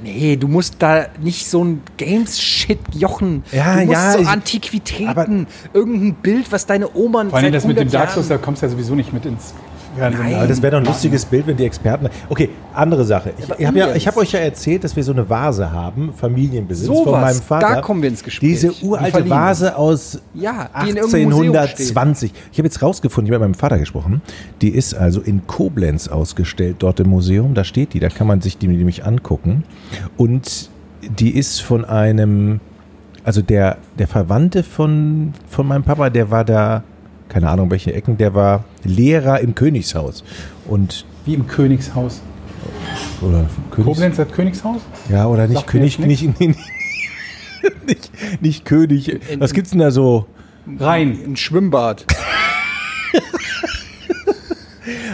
[0.00, 3.42] Nee, du musst da nicht so ein Games-Shit jochen.
[3.50, 7.64] Ja, du musst ja, so Antiquitäten, irgendein Bild, was deine Oma Vor allem seit das
[7.64, 9.54] mit dem 100 Dark Souls, da kommst du ja sowieso nicht mit ins
[9.98, 10.24] Fernsehen.
[10.24, 10.34] Nein.
[10.36, 12.08] Aber das wäre doch ein lustiges Bild, wenn die Experten.
[12.28, 13.32] Okay, andere Sache.
[13.38, 16.12] Ich, ich habe ja, ich hab euch ja erzählt, dass wir so eine Vase haben,
[16.14, 17.74] Familienbesitz Sowas, von meinem Vater.
[17.74, 18.50] da kommen wir ins Gespräch.
[18.50, 22.32] Diese Die uralte Vase aus Ja, die in irgendeinem Museum 1820.
[22.52, 24.22] Ich habe jetzt rausgefunden, ich habe mit meinem Vater gesprochen.
[24.62, 27.54] Die ist also in Koblenz ausgestellt, dort im Museum.
[27.54, 29.64] Da steht die, da kann man sich die nämlich angucken.
[30.16, 30.70] Und
[31.02, 32.60] die ist von einem,
[33.24, 36.82] also der, der Verwandte von, von meinem Papa, der war da,
[37.28, 40.24] keine Ahnung welche Ecken, der war Lehrer im Königshaus.
[40.66, 42.20] Und Wie im Königshaus.
[43.20, 44.80] oder Königs, Koblenz hat Königshaus?
[45.08, 46.40] Ja, oder nicht Sagt König, nicht, nicht,
[47.86, 48.10] nicht,
[48.40, 49.20] nicht König.
[49.38, 50.26] Was gibt's denn da so?
[50.78, 51.18] Rein.
[51.26, 52.04] Ein Schwimmbad.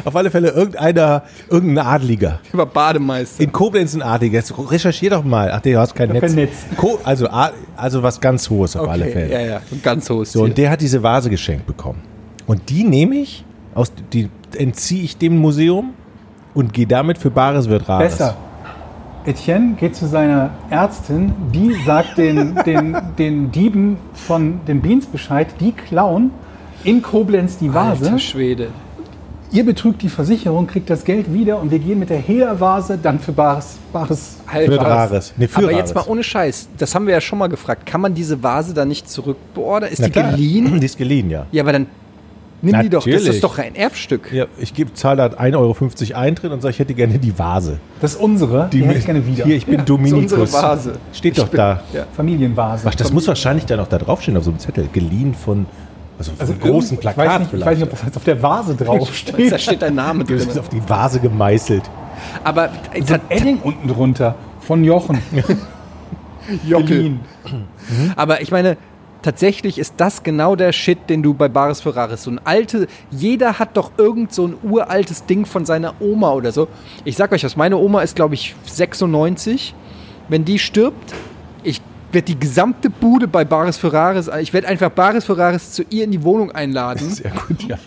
[0.05, 2.41] Auf alle Fälle irgendeiner, irgendein Adliger.
[2.53, 3.43] Über Bademeister.
[3.43, 4.39] In Koblenz ein Adliger.
[4.39, 5.51] Jetzt recherchier doch mal.
[5.51, 6.35] Ach, du hast kein Ich Netz.
[6.35, 6.99] kein Netz.
[7.05, 7.29] Also,
[7.77, 9.33] also was ganz Hohes auf alle Fälle.
[9.33, 9.61] ja, ja.
[9.71, 12.03] Und ganz hohes So, und der hat diese Vase geschenkt bekommen.
[12.47, 13.45] Und die nehme ich,
[13.75, 15.95] aus, die entziehe ich dem Museum
[16.53, 18.13] und gehe damit für Bares wird Rares.
[18.13, 18.37] Besser.
[19.27, 25.47] Etienne geht zu seiner Ärztin, die sagt den, den, den Dieben von den Beans Bescheid,
[25.61, 26.31] die klauen
[26.85, 28.05] in Koblenz die Vase.
[28.05, 28.69] Alter Schwede.
[29.53, 33.21] Ihr betrügt die Versicherung, kriegt das Geld wieder und wir gehen mit der Hehler-Vase dann
[33.21, 33.77] für Bares.
[33.93, 34.73] Bares Alter.
[34.73, 35.33] Für Rares.
[35.37, 35.79] Nee, für Aber Rares.
[35.79, 36.69] jetzt mal ohne Scheiß.
[36.77, 37.87] Das haben wir ja schon mal gefragt.
[37.87, 39.91] Kann man diese Vase dann nicht zurückbeordern?
[39.93, 40.31] Ist Na die klar.
[40.33, 40.81] geliehen?
[40.81, 41.47] Die ist geliehen, ja.
[41.53, 41.87] Ja, aber dann
[42.63, 43.05] nimm die doch.
[43.05, 43.29] Das Natürlich.
[43.37, 44.33] ist doch ein Erbstück.
[44.33, 47.79] Ja, ich gebe zahle da 1,50 Euro Eintritt und sage, ich hätte gerne die Vase.
[48.01, 49.45] das ist unsere, die, hätte ich gerne wieder.
[49.45, 50.33] Hier, ich bin Das ist Dominikus.
[50.33, 50.93] unsere Vase.
[51.13, 51.83] Steht Ich doch bin- da.
[51.93, 52.07] Ja.
[52.17, 52.89] Familienvase.
[52.91, 54.89] Ach, das muss wahrscheinlich da noch da draufstehen auf so einem Zettel.
[54.93, 55.67] Geliehen von
[56.19, 57.67] Also auf Also einem großen Plakat Ich weiß, nicht, ich vielleicht.
[57.67, 59.53] weiß nicht, ob das jetzt auf der Vase draufsteht.
[59.53, 60.49] Da steht dein Name Das drin.
[60.51, 61.83] ist auf die Vase gemeißelt.
[62.45, 62.71] Aber
[63.05, 65.19] so ein Edding unten drunter von Jochen.
[66.69, 67.21] Berlin.
[68.17, 68.77] Aber ich meine,
[69.23, 73.59] tatsächlich ist das genau der Shit, den du bei Baris Ferraris so ein alte, jeder
[73.59, 76.69] hat doch irgend so ein uraltes Ding von seiner Oma oder so.
[77.05, 79.75] Ich sag euch was, meine Oma ist glaube ich 96.
[80.29, 81.15] Wenn die stirbt,
[81.63, 81.81] ich
[82.15, 86.13] werde die gesamte Bude bei Baris Ferraris, ich werde einfach Baris Ferraris zu ihr in
[86.13, 87.11] die Wohnung einladen.
[87.11, 87.79] Sehr gut, ja.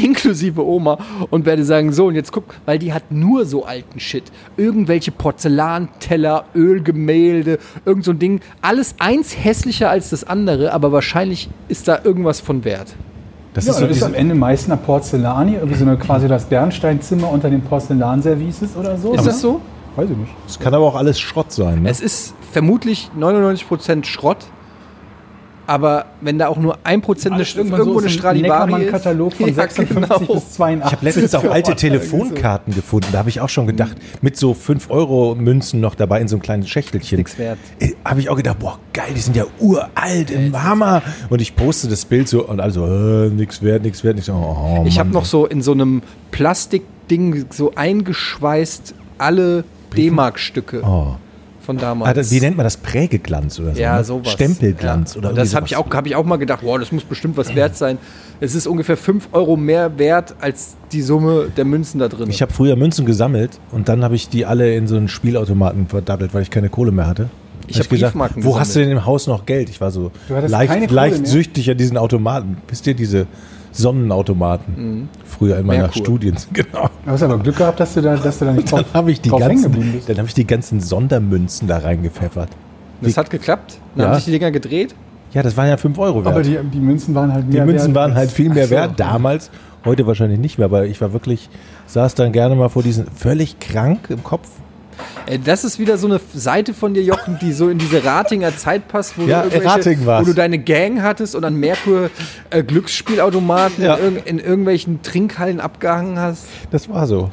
[0.00, 0.98] inklusive Oma
[1.30, 4.24] und werde sagen, so und jetzt guck, weil die hat nur so alten Shit.
[4.56, 8.40] Irgendwelche Porzellanteller, Ölgemälde, irgend so ein Ding.
[8.62, 12.94] Alles eins hässlicher als das andere, aber wahrscheinlich ist da irgendwas von Wert.
[13.52, 16.28] Das Ja, ist so das ist am Ende meist eine Porzellanie, irgendwie so eine quasi
[16.28, 19.12] das Bernsteinzimmer unter den Porzellanservices oder so.
[19.12, 19.26] Ist ne?
[19.26, 19.60] das so?
[19.96, 20.32] Weiß ich nicht.
[20.46, 21.82] es kann aber auch alles Schrott sein.
[21.82, 21.90] Ne?
[21.90, 24.46] Es ist vermutlich 99% Schrott.
[25.66, 28.72] Aber wenn da auch nur 1% eine, Alles irgendwann irgendwo so eine ist ein Stradivari
[28.72, 28.78] ist.
[28.78, 30.34] Neckermann-Katalog von Ja, 56 genau.
[30.34, 30.84] bis 82.
[30.84, 33.06] Ich habe letztens auch alte Telefonkarten gefunden.
[33.12, 36.66] Da habe ich auch schon gedacht, mit so 5-Euro-Münzen noch dabei in so einem kleinen
[36.66, 37.18] Schächtelchen.
[37.18, 37.58] Nix wert.
[38.04, 41.02] Habe ich auch gedacht, boah, geil, die sind ja uralt, im Hammer.
[41.28, 44.18] Und ich poste das Bild so und also, äh, nix wert, nix wert.
[44.18, 49.62] Ich, so, oh, Ich habe noch so in so einem Plastikding so eingeschweißt alle
[49.96, 51.16] D-Mark-Stücke Oh.
[51.60, 52.10] von damals.
[52.10, 52.76] Ah, das, wie nennt man das?
[52.76, 53.80] Prägeglanz oder so?
[53.80, 54.04] ja, ne?
[54.04, 54.32] sowas.
[54.32, 55.20] Stempelglanz ja.
[55.20, 57.54] oder Das habe ich, auch- hab ich auch mal gedacht, boah, das muss bestimmt was
[57.54, 57.98] wert sein.
[58.40, 62.30] Es ist ungefähr 5 Euro mehr wert als die Summe der Münzen da drin.
[62.30, 65.86] Ich habe früher Münzen gesammelt und dann habe ich die alle in so einen Spielautomaten
[65.88, 67.28] verdattelt, weil ich keine Kohle mehr hatte.
[67.66, 68.90] Ich Hab hab Briefmarken Wo hast du gesammelt.
[68.90, 69.68] denn im Haus noch Geld?
[69.68, 70.10] Ich war so
[70.48, 72.56] leicht, leicht süchtig an diesen Automaten.
[72.66, 73.26] Wisst ihr, diese
[73.72, 75.08] Sonnenautomaten?
[75.24, 75.84] Früher in meiner Mhm.
[75.86, 76.02] Merkur.
[76.02, 76.36] Studien.
[76.52, 76.88] Genau.
[77.04, 79.10] Du hast aber Glück gehabt, dass du da, dass du da nicht Dann drauf, habe
[79.12, 82.48] ich, die ganzen- dann hab ich die ganzen Sondermünzen da reingepfeffert.
[83.00, 83.78] das hat geklappt.
[83.94, 84.08] Dann Ja.
[84.10, 84.94] haben sich die Dinger gedreht.
[85.32, 86.34] Ja, das waren ja 5 Euro wert.
[86.34, 88.70] Aber die, die Münzen waren halt Die mehr Münzen wert waren halt viel mehr so.
[88.72, 89.50] wert damals.
[89.84, 91.48] Heute wahrscheinlich nicht mehr, aber ich war wirklich,
[91.86, 94.48] saß dann gerne mal vor diesen völlig krank im Kopf.
[95.26, 98.56] Äh, Das ist wieder so eine Seite von dir, Jochen, die so in diese Ratinger
[98.56, 102.10] Zeit passt, wo, Ja, du, Rating wo du deine Gang hattest und an Merkur
[102.50, 103.94] äh, Glücksspielautomaten Ja.
[103.96, 106.44] in, irgend- in irgendwelchen Trinkhallen abgehangen hast.
[106.70, 107.30] Das war so.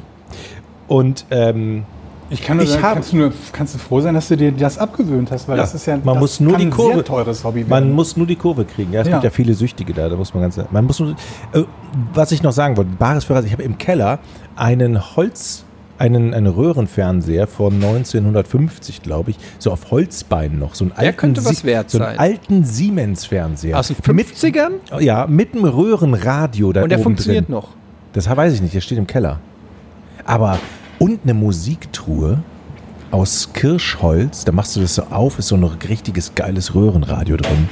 [0.86, 1.84] Und ähm,
[2.30, 4.36] Ich kann nur Ich sagen, habe- kannst, du nur, kannst du froh sein, dass du
[4.36, 6.70] dir das abgewöhnt hast, weil Ja, das ist ja man das muss nur die ein
[6.70, 7.92] Kurve- sehr teures Hobby Man werden.
[7.92, 8.92] muss nur die Kurve kriegen.
[8.92, 9.14] Ja, es Ja.
[9.14, 10.58] gibt ja viele Süchtige da, da muss man ganz.
[10.70, 11.10] Man muss nur,
[11.52, 11.62] äh,
[12.14, 14.18] was ich noch sagen wollte, Bares Ferraz, ich habe im Keller
[14.56, 15.64] einen Holz,
[15.98, 20.74] einen, einen Röhrenfernseher von 1950, glaube ich, so auf Holzbeinen noch.
[20.74, 22.18] So einen Der alten könnte was wert so einen sein.
[22.18, 23.78] alten Siemens-Fernseher.
[23.78, 25.00] Aus den 50ern?
[25.00, 27.54] Ja, mit einem Röhrenradio da und der oben funktioniert drin.
[27.54, 27.70] noch.
[28.12, 29.40] Das weiß ich nicht, der steht im Keller.
[30.24, 30.58] Aber,
[30.98, 32.42] und eine Musiktruhe
[33.10, 37.68] aus Kirschholz, da machst du das so auf, ist so ein richtiges geiles Röhrenradio drin.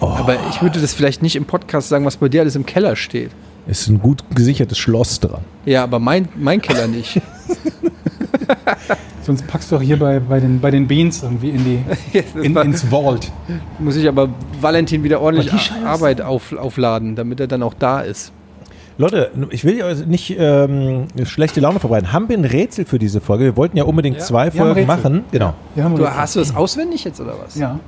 [0.00, 2.96] Aber ich würde das vielleicht nicht im Podcast sagen, was bei dir alles im Keller
[2.96, 3.30] steht.
[3.66, 5.42] Ist ein gut gesichertes Schloss dran.
[5.64, 7.20] Ja, aber mein, mein Keller nicht.
[9.22, 11.84] Sonst packst du auch hier bei, bei, den, bei den Beans irgendwie in die,
[12.42, 13.30] in, ins Vault.
[13.78, 14.28] Muss ich aber
[14.60, 18.32] Valentin wieder ordentlich Arbeit auf, aufladen, damit er dann auch da ist.
[18.98, 22.12] Leute, ich will ja nicht ähm, schlechte Laune verbreiten.
[22.12, 23.44] Haben wir ein Rätsel für diese Folge?
[23.44, 25.24] Wir wollten ja unbedingt Ja, zwei Folgen machen.
[25.32, 25.54] Genau.
[25.74, 27.54] Du, hast du das auswendig jetzt oder was?
[27.54, 27.80] Ja,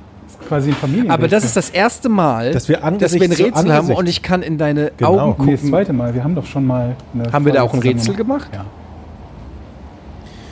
[0.47, 1.11] quasi ein Familien.
[1.11, 3.97] Aber das ist das erste Mal, Dass wir dass wir ein Angesicht Rätsel haben Angesicht-
[3.99, 5.19] und ich kann in deine Genau.
[5.19, 5.69] Augen Nee, das gucken.
[5.69, 6.13] zweite Mal.
[6.13, 6.95] Wir haben doch schon mal.
[7.13, 8.49] eine Haben wir da auch ein Rätsel gemacht?
[8.53, 8.65] Ja.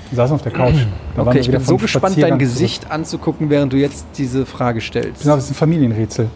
[0.10, 0.76] Wir saßen auf der Couch.
[1.16, 5.04] Da Okay, ich bin so gespannt, dein Gesicht anzugucken, während du jetzt diese Frage Zurück.
[5.04, 5.22] stellst.
[5.24, 6.28] Genau, das ist ein Familienrätsel.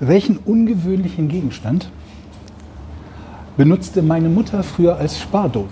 [0.00, 1.90] Welchen ungewöhnlichen Gegenstand
[3.58, 5.68] benutzte meine Mutter früher als Spardose?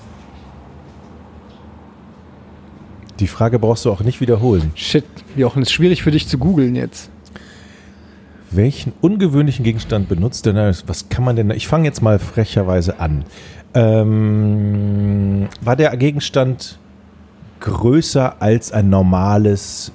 [3.20, 4.72] Die Frage brauchst du auch nicht wiederholen.
[4.74, 5.06] Shit,
[5.36, 7.08] Jochen, ist schwierig für dich zu googeln jetzt.
[8.50, 10.56] Welchen ungewöhnlichen Gegenstand benutzt denn?
[10.56, 11.50] Was kann man denn?
[11.50, 13.24] Ich fange jetzt mal frecherweise an.
[13.72, 16.78] Ähm, war der Gegenstand
[17.60, 19.92] größer als ein normales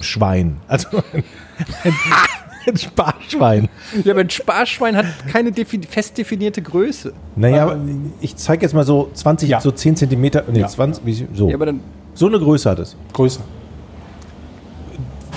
[0.00, 0.58] Schwein?
[0.68, 1.24] Also ein,
[1.84, 1.92] ein,
[2.72, 3.68] ein Sparschwein.
[4.04, 7.12] Ja, aber ein Sparschwein hat keine defi fest definierte Größe.
[7.36, 7.76] Naja,
[8.20, 9.60] ich zeige jetzt mal so 20, Ja.
[9.60, 10.68] so 10 Zentimeter, nee, Ja.
[10.68, 11.48] 20, wie, so.
[11.48, 11.80] Ja, aber dann.
[12.14, 12.96] so eine Größe hat es.
[13.12, 13.40] Größer.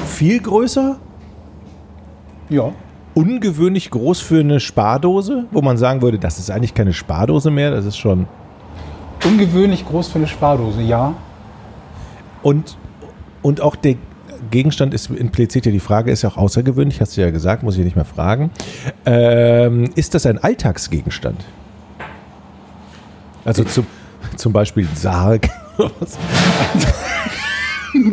[0.05, 0.97] Viel größer,
[2.49, 2.71] Ja.
[3.13, 7.71] ungewöhnlich groß für eine Spardose, wo man sagen würde, das ist eigentlich keine Spardose mehr,
[7.71, 8.27] das ist schon
[9.23, 11.13] Ungewöhnlich groß für eine Spardose, ja.
[12.41, 12.75] Und,
[13.43, 13.95] und auch der
[14.49, 17.77] Gegenstand ist impliziert ja die Frage, ist ja auch außergewöhnlich, hast du ja gesagt, muss
[17.77, 18.49] ich nicht mehr fragen.
[19.05, 21.45] Ähm, ist das ein Alltagsgegenstand?
[23.45, 23.85] Also zum,
[24.35, 25.49] zum Beispiel ein Sarg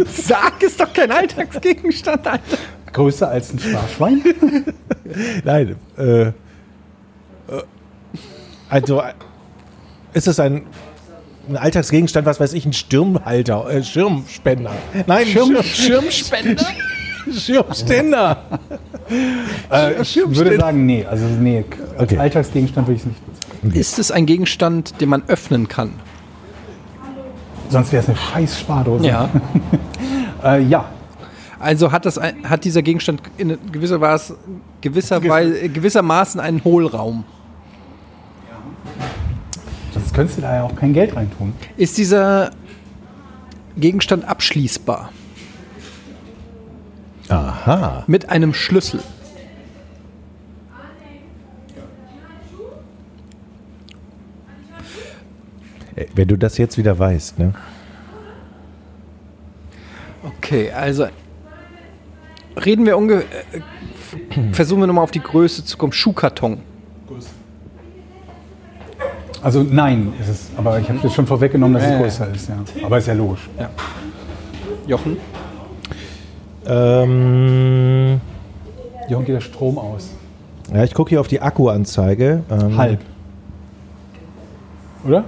[0.06, 2.58] Sag, ist doch kein Alltagsgegenstand, Alter.
[2.92, 4.22] Größer als ein Sparschwein?
[5.44, 5.76] Nein.
[5.96, 6.32] Äh,
[8.68, 9.12] also äh,
[10.14, 10.66] ist es ein,
[11.48, 14.72] ein Alltagsgegenstand, was weiß ich, ein Stirnhalter, äh, Schirmspender.
[15.06, 16.66] Nein, Schirm, Schirmspender?
[17.32, 18.60] Schirmständer.
[19.70, 21.04] äh, ich würde sagen, nee.
[21.04, 21.64] Also nee,
[21.98, 22.18] als Okay.
[22.18, 23.20] Alltagsgegenstand würde ich es nicht
[23.62, 23.80] beziehen.
[23.80, 25.92] Ist es ein Gegenstand, den man öffnen kann?
[27.70, 29.06] Sonst wäre es eine scheiß Spardose.
[29.06, 29.28] Ja.
[30.40, 30.84] Äh, ja.
[31.58, 34.36] Also hat, das ein, hat dieser Gegenstand in gewisser Weise,
[34.80, 37.24] gewisser Weise, gewissermaßen einen Hohlraum.
[40.18, 41.52] Könntest du da ja auch kein Geld reintun.
[41.76, 42.50] Ist dieser
[43.76, 45.12] Gegenstand abschließbar
[47.28, 48.02] Aha.
[48.08, 48.98] mit einem Schlüssel?
[55.94, 57.54] Äh, Wenn du das jetzt wieder weißt, ne?
[60.24, 61.06] Okay, also
[62.56, 63.24] reden wir ungefähr.
[63.52, 65.92] Äh, versuchen wir nochmal auf die Größe zu kommen.
[65.92, 66.62] Schuhkarton.
[69.42, 70.50] Also nein, ist es.
[70.56, 72.24] Aber ich habe jetzt schon vorweggenommen, dass Ja, es ja.
[72.26, 72.48] größer ist.
[72.48, 72.56] Ja.
[72.86, 73.48] Aber ist ja logisch.
[74.86, 75.16] Jochen?
[76.66, 78.20] Ähm,
[79.08, 80.10] Jochen geht der Strom aus.
[80.74, 82.42] ja, ich gucke hier auf die Akkuanzeige.
[82.50, 83.00] Ähm, Halb.
[85.06, 85.24] Oder?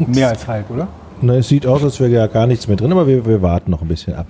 [0.00, 0.88] Mehr als halb, oder?
[1.20, 3.70] Na, es sieht aus, als wäre ja gar nichts mehr drin, aber wir, wir warten
[3.70, 4.26] noch ein bisschen ab.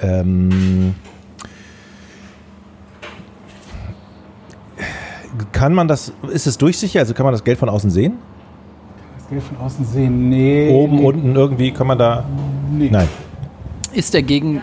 [0.00, 0.94] Ähm,
[5.64, 6.98] kann man das, ist es durchsichtig?
[6.98, 8.18] Also kann man das Geld von außen sehen?
[9.16, 10.28] Das Geld von außen sehen.
[10.28, 10.68] Nee.
[10.70, 12.22] Oben, nee, unten, irgendwie kann man da.
[12.70, 12.90] Nee.
[12.92, 13.08] Nein.
[13.94, 14.60] Ist der Gegen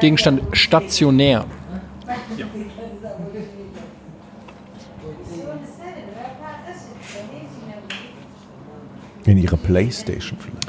[0.00, 1.44] Gegenstand stationär?
[9.26, 10.66] In ihre Playstation vielleicht.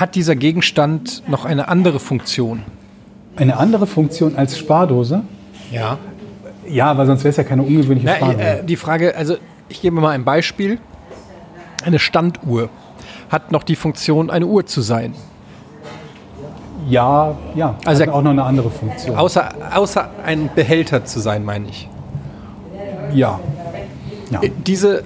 [0.00, 2.62] Hat dieser Gegenstand noch eine andere Funktion?
[3.34, 5.24] Eine andere Funktion als Spardose?
[5.72, 5.98] Ja.
[6.70, 8.42] Ja, weil sonst wäre es ja keine ungewöhnliche Na, Spardose.
[8.44, 9.36] äh, die Frage, also
[9.68, 10.78] ich gebe mal ein Beispiel.
[11.84, 12.68] Eine Standuhr
[13.30, 15.14] hat noch die Funktion, eine Uhr zu sein.
[16.88, 17.76] ja, ja.
[17.84, 19.16] Also hat auch noch eine andere Funktion.
[19.16, 21.88] Außer, außer ein Behälter zu sein, meine ich.
[23.14, 23.38] ja.
[24.30, 24.42] Ja.
[24.42, 25.02] Äh, Diese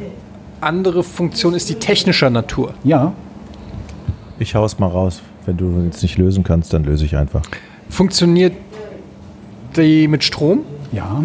[0.61, 2.75] andere Funktion ist die technischer Natur.
[2.85, 3.13] ja.
[4.41, 5.23] Ich hau's mal raus.
[5.47, 7.43] Wenn du jetzt nicht lösen kannst, dann löse ich einfach.
[7.89, 8.53] Funktioniert
[9.77, 10.63] die mit Strom?
[10.91, 11.23] Ja.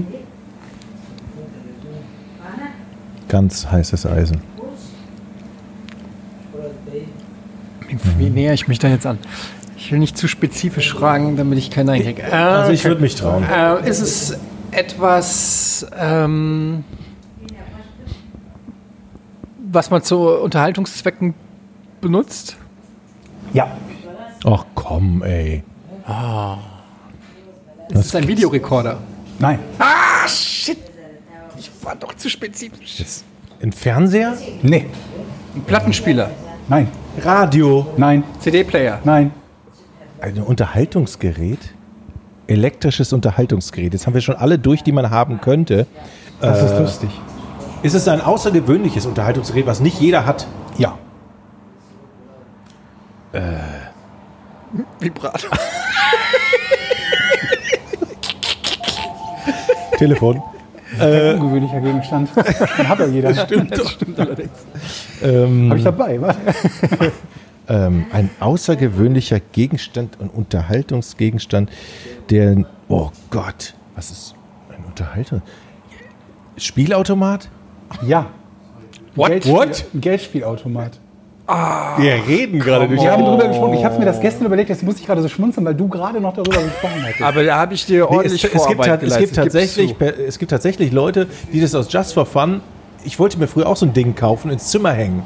[3.30, 4.42] Ganz heißes Eisen.
[8.18, 9.18] Wie näher ich mich da jetzt an?
[9.78, 12.22] Ich will nicht zu spezifisch fragen, damit ich keinen Nein kriege.
[12.24, 13.44] Äh, Also ich würde mich trauen.
[13.50, 14.38] Äh, ist es
[14.72, 16.84] etwas, ähm,
[19.72, 21.34] was man zu Unterhaltungszwecken
[22.02, 22.58] benutzt?
[23.54, 23.72] Ja.
[24.46, 25.64] Ach komm, ey.
[27.90, 28.98] Das ist ein Videorekorder.
[29.40, 29.60] Nein.
[29.80, 30.28] Ah,
[31.90, 33.04] war doch zu spezifisch.
[33.64, 34.38] Ein Fernseher?
[34.62, 34.86] Nee.
[35.56, 36.30] Ein Plattenspieler,
[36.68, 36.88] Nein.
[37.24, 37.88] Radio.
[37.98, 38.24] Nein.
[38.40, 39.00] CD-Player.
[39.04, 39.32] Nein.
[40.22, 41.74] Ein Unterhaltungsgerät?
[42.46, 43.94] Elektrisches Unterhaltungsgerät.
[43.94, 45.88] Jetzt haben wir schon alle durch, die man haben könnte.
[46.40, 47.10] Das ist lustig.
[47.82, 50.46] Ist es ein außergewöhnliches Unterhaltungsgerät, was nicht jeder hat?
[50.78, 50.96] Ja.
[55.00, 55.50] Vibrator.
[59.98, 60.44] Telefon.
[61.00, 62.30] Ein ungewöhnlicher Gegenstand.
[62.78, 63.34] Den hat ja jeder.
[63.34, 63.72] Stimmt.
[63.72, 64.52] Das stimmt allerdings.
[65.22, 66.36] Ähm, Habe ich dabei, was?
[67.70, 71.70] ähm, ein außergewöhnlicher Gegenstand und Unterhaltungsgegenstand,
[72.30, 72.66] der.
[72.88, 74.36] Oh Gott, was ist
[74.76, 75.42] ein Unterhaltung?
[76.58, 77.50] Spielautomat?
[78.06, 78.28] Ja.
[79.16, 79.30] What?
[79.30, 79.84] Geldspiel, What?
[79.94, 80.02] Ein
[81.50, 81.98] Geldspielautomat.
[81.98, 83.02] Wir reden gerade durch.
[83.02, 83.74] Wir haben drüber gesprochen.
[83.76, 86.22] Ich habe mir das gestern überlegt, jetzt muss ich gerade so schmunzeln, weil du gerade
[86.22, 87.22] noch darüber gesprochen hattest.
[87.22, 89.36] Aber da habe ich dir Nee, ordentlich es, es, gibt, es, gibt geleistet.
[89.36, 89.96] tatsächlich,
[90.28, 92.62] es gibt tatsächlich Leute, die das aus Just for Fun.
[93.04, 95.24] Ich wollte mir früher auch so ein Ding kaufen, ins Zimmer hängen.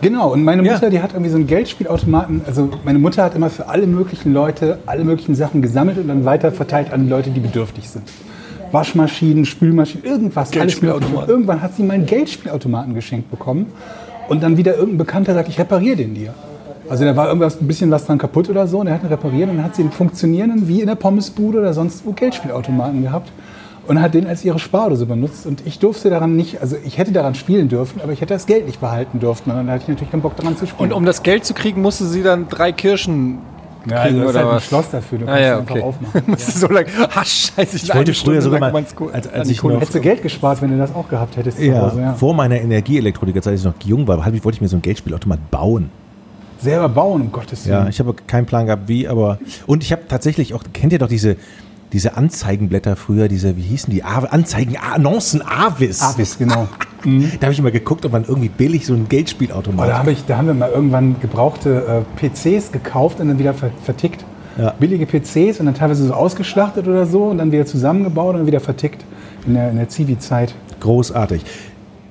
[0.00, 0.72] Genau, und meine Ja.
[0.74, 2.42] Mutter, die hat irgendwie so einen Geldspielautomaten.
[2.44, 6.24] Also meine Mutter hat immer für alle möglichen Leute alle möglichen Sachen gesammelt und dann
[6.24, 8.02] weiter verteilt an Leute, die bedürftig sind.
[8.72, 10.50] Waschmaschinen, Spülmaschinen, irgendwas.
[10.58, 13.66] alles irgendwann hat sie meinen Geldspielautomaten geschenkt bekommen.
[14.32, 16.32] Und dann wieder irgendein Bekannter sagt, ich repariere den dir.
[16.88, 19.08] Also da war irgendwas, ein bisschen was dran kaputt oder so und er hat ihn
[19.08, 23.02] repariert und dann hat sie einen funktionierenden, wie in der Pommesbude oder sonst wo, Geldspielautomaten
[23.02, 23.30] gehabt
[23.86, 25.44] und hat den als ihre Spardose benutzt.
[25.44, 28.46] Und ich durfte daran nicht, also ich hätte daran spielen dürfen, aber ich hätte das
[28.46, 29.50] Geld nicht behalten dürfen.
[29.50, 30.90] Und dann hatte ich natürlich keinen Bock daran zu spielen.
[30.90, 33.36] Und um das Geld zu kriegen, musste sie dann drei Kirschen
[33.88, 34.60] Ja, also oder halt ein?
[34.60, 35.18] Schloss dafür.
[35.18, 35.82] Du Ah, kannst ja, es einfach okay.
[35.82, 36.22] aufmachen.
[36.26, 36.86] Musst du so lange.
[37.14, 40.22] Ach, scheiße, ich, Ich wollte früher sogar mal, als, als ich noch, Hättest du Geld
[40.22, 42.00] gespart, wenn du das auch gehabt hättest ja, Hause.
[42.00, 42.12] Ja.
[42.14, 45.90] vor meiner Energieelektroniker-Zeit, als ich noch jung war, wollte ich mir so ein Geldspielautomat bauen.
[46.60, 47.82] Selber bauen, um Gottes Willen.
[47.84, 49.38] Ja, ich habe keinen Plan gehabt, wie, aber.
[49.66, 51.36] Und ich habe tatsächlich auch, kennt ihr doch diese,
[51.92, 54.02] diese Anzeigenblätter früher, diese, wie hießen die?
[54.02, 56.02] Anzeigen, Annoncen Avis.
[56.02, 56.68] Avis, genau.
[57.04, 60.06] Da habe ich immer geguckt, ob man irgendwie billig so ein Oh, Geldspielautomat da, hab
[60.06, 64.24] ich, da haben wir mal irgendwann gebrauchte äh, PCs gekauft und dann wieder ver vertickt.
[64.56, 64.72] Ja.
[64.78, 68.46] Billige PCs und dann teilweise so ausgeschlachtet oder so und dann wieder zusammengebaut und dann
[68.46, 69.04] wieder vertickt
[69.48, 70.54] in der, in der Zivi-Zeit.
[70.78, 71.44] Großartig.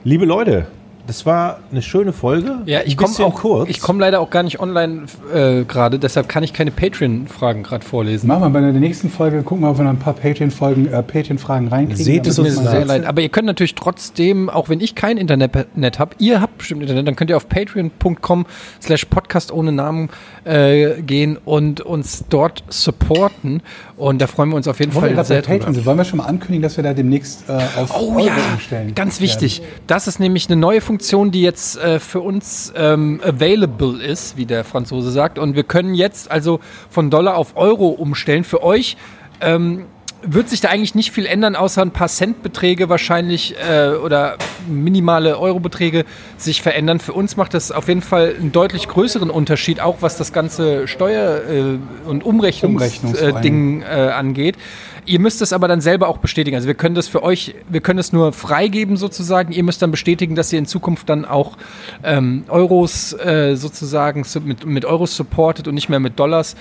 [0.04, 0.68] Liebe Leute,
[1.08, 2.60] das war eine schöne Folge.
[2.66, 3.36] Ja, ich Ein komme bisschen auch.
[3.36, 3.70] kurz.
[3.70, 7.86] Ich komme leider auch gar nicht online äh, gerade, deshalb kann ich keine Patreon-Fragen gerade
[7.86, 8.28] vorlesen.
[8.28, 11.04] Machen wir bei der nächsten Folge, gucken wir, ob wir noch ein paar Patreon-Folgen, äh,
[11.04, 12.04] Patreon-Fragen reinkriegen.
[12.04, 13.06] Seht es uns sehr leid.
[13.06, 17.08] Aber ihr könnt natürlich trotzdem, auch wenn ich kein Internet habe, ihr habt bestimmt Internet,
[17.08, 18.46] dann könnt ihr auf patreon.com
[18.82, 20.10] slash podcast ohne Namen
[20.44, 23.62] äh, gehen und uns dort supporten.
[23.98, 25.74] Und da freuen wir uns auf jeden Wo wir Fall sehr Patreon drüber.
[25.74, 28.34] sind, wollen wir schon mal ankündigen, dass wir da demnächst äh, auf Oh Euro ja,
[28.54, 28.96] umstellen.
[28.96, 29.62] ganz wichtig.
[29.88, 30.91] Das ist nämlich eine neue Funktion,
[31.32, 35.40] die jetzt äh, für uns ähm, available ist, wie der Franzose sagt.
[35.40, 38.44] Und wir können jetzt also von Dollar auf Euro umstellen.
[38.44, 38.98] Für euch
[39.42, 39.86] ähm,
[40.24, 45.40] wird sich da eigentlich nicht viel ändern, außer ein paar Centbeträge wahrscheinlich äh, oder minimale
[45.40, 46.06] Eurobeträge
[46.38, 47.00] sich verändern.
[47.00, 50.88] Für uns macht das auf jeden Fall einen deutlich größeren Unterschied, auch was das ganze
[50.88, 54.58] Steuer- äh, und Umrechnungs- Umrechnungsding äh, angeht.
[55.06, 56.56] Ihr müsst es aber dann selber auch bestätigen.
[56.56, 59.52] Also wir können das für euch, wir können es nur freigeben sozusagen.
[59.52, 61.58] Ihr müsst dann bestätigen, dass ihr in Zukunft dann auch
[62.04, 66.56] ähm, Euros äh, sozusagen mit, mit Euros supportet und nicht mehr mit Dollars.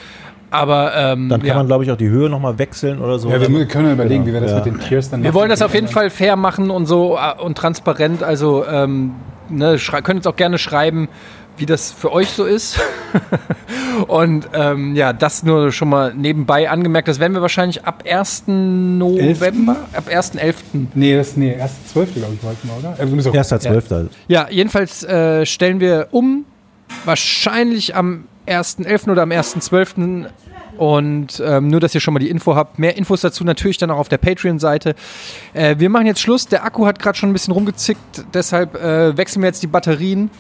[0.51, 1.55] Aber ähm, Dann kann ja.
[1.55, 3.31] man, glaube ich, auch die Höhe nochmal wechseln oder so.
[3.31, 4.57] Ja, wir können ja überlegen, wie wir das Ja.
[4.57, 5.35] mit den Tiers dann wir machen.
[5.41, 8.23] wollen das auf jeden Fall fair machen und so äh, und transparent.
[8.25, 9.13] Also ähm,
[9.49, 11.09] ne, könnt uns auch gerne schreiben,
[11.57, 12.81] wie das für euch so ist.
[14.09, 17.07] und ähm, ja, das nur schon mal nebenbei angemerkt.
[17.07, 18.45] Das werden wir wahrscheinlich ab 1.
[18.47, 20.55] November, ab 1.11.
[20.95, 22.15] Nee, das, nee, erst 12.
[22.15, 23.23] glaube ich, wollten wir, oder?
[23.23, 24.07] Wir auch- Erster Zwölfter.
[24.27, 26.45] Ja, jedenfalls äh, stellen wir um,
[27.05, 29.11] wahrscheinlich am 1.11.
[29.11, 30.27] oder am 1.12.
[30.77, 32.79] Und ähm, nur, dass ihr schon mal die Info habt.
[32.79, 34.95] Mehr Infos dazu natürlich dann auch auf der Patreon-Seite.
[35.53, 36.47] Äh, wir machen jetzt Schluss.
[36.47, 38.25] Der Akku hat gerade schon ein bisschen rumgezickt.
[38.33, 40.31] Deshalb äh, wechseln wir jetzt die Batterien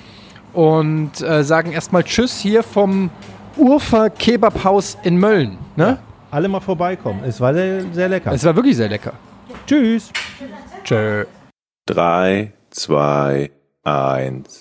[0.52, 3.10] und äh, sagen erstmal Tschüss hier vom
[3.56, 5.58] Urfer Kebabhaus in Mölln.
[5.76, 5.98] Ne?
[6.30, 7.22] Alle mal vorbeikommen.
[7.24, 8.32] Es war sehr, sehr lecker.
[8.32, 9.12] Es war wirklich sehr lecker.
[9.66, 10.10] Tschüss.
[10.84, 11.24] Tschö.
[11.86, 13.50] 3, 2,
[13.84, 14.60] 1.